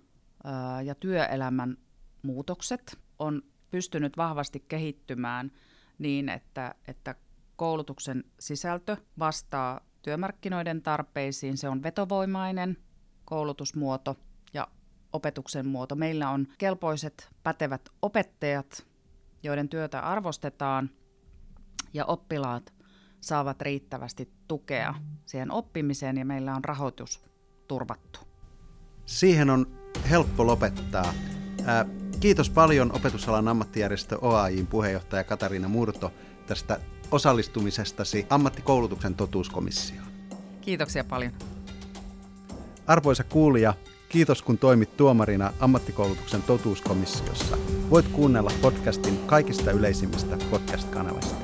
ja 0.85 0.95
työelämän 0.95 1.77
muutokset, 2.21 2.99
on 3.19 3.41
pystynyt 3.71 4.17
vahvasti 4.17 4.59
kehittymään 4.59 5.51
niin, 5.99 6.29
että, 6.29 6.75
että 6.87 7.15
koulutuksen 7.55 8.23
sisältö 8.39 8.97
vastaa 9.19 9.81
työmarkkinoiden 10.01 10.81
tarpeisiin. 10.81 11.57
Se 11.57 11.69
on 11.69 11.83
vetovoimainen 11.83 12.77
koulutusmuoto 13.29 14.17
ja 14.53 14.67
opetuksen 15.13 15.67
muoto. 15.67 15.95
Meillä 15.95 16.29
on 16.29 16.47
kelpoiset, 16.57 17.29
pätevät 17.43 17.89
opettajat, 18.01 18.87
joiden 19.43 19.69
työtä 19.69 19.99
arvostetaan 19.99 20.89
ja 21.93 22.05
oppilaat 22.05 22.73
saavat 23.21 23.61
riittävästi 23.61 24.29
tukea 24.47 24.95
siihen 25.25 25.51
oppimiseen 25.51 26.17
ja 26.17 26.25
meillä 26.25 26.55
on 26.55 26.63
rahoitus 26.63 27.23
turvattu. 27.67 28.19
Siihen 29.05 29.49
on 29.49 29.67
helppo 30.09 30.47
lopettaa. 30.47 31.13
Ää, 31.65 31.85
kiitos 32.19 32.49
paljon 32.49 32.95
opetusalan 32.95 33.47
ammattijärjestö 33.47 34.17
OAJin 34.21 34.67
puheenjohtaja 34.67 35.23
Katariina 35.23 35.67
Murto 35.67 36.11
tästä 36.47 36.79
osallistumisestasi 37.11 38.27
ammattikoulutuksen 38.29 39.15
totuuskomissioon. 39.15 40.07
Kiitoksia 40.61 41.03
paljon. 41.03 41.33
Arvoisa 42.89 43.23
kuulija, 43.23 43.73
kiitos 44.09 44.41
kun 44.41 44.57
toimit 44.57 44.97
tuomarina 44.97 45.53
ammattikoulutuksen 45.59 46.41
totuuskomissiossa. 46.41 47.57
Voit 47.89 48.07
kuunnella 48.07 48.51
podcastin 48.61 49.17
kaikista 49.25 49.71
yleisimmistä 49.71 50.37
podcast-kanavista. 50.51 51.38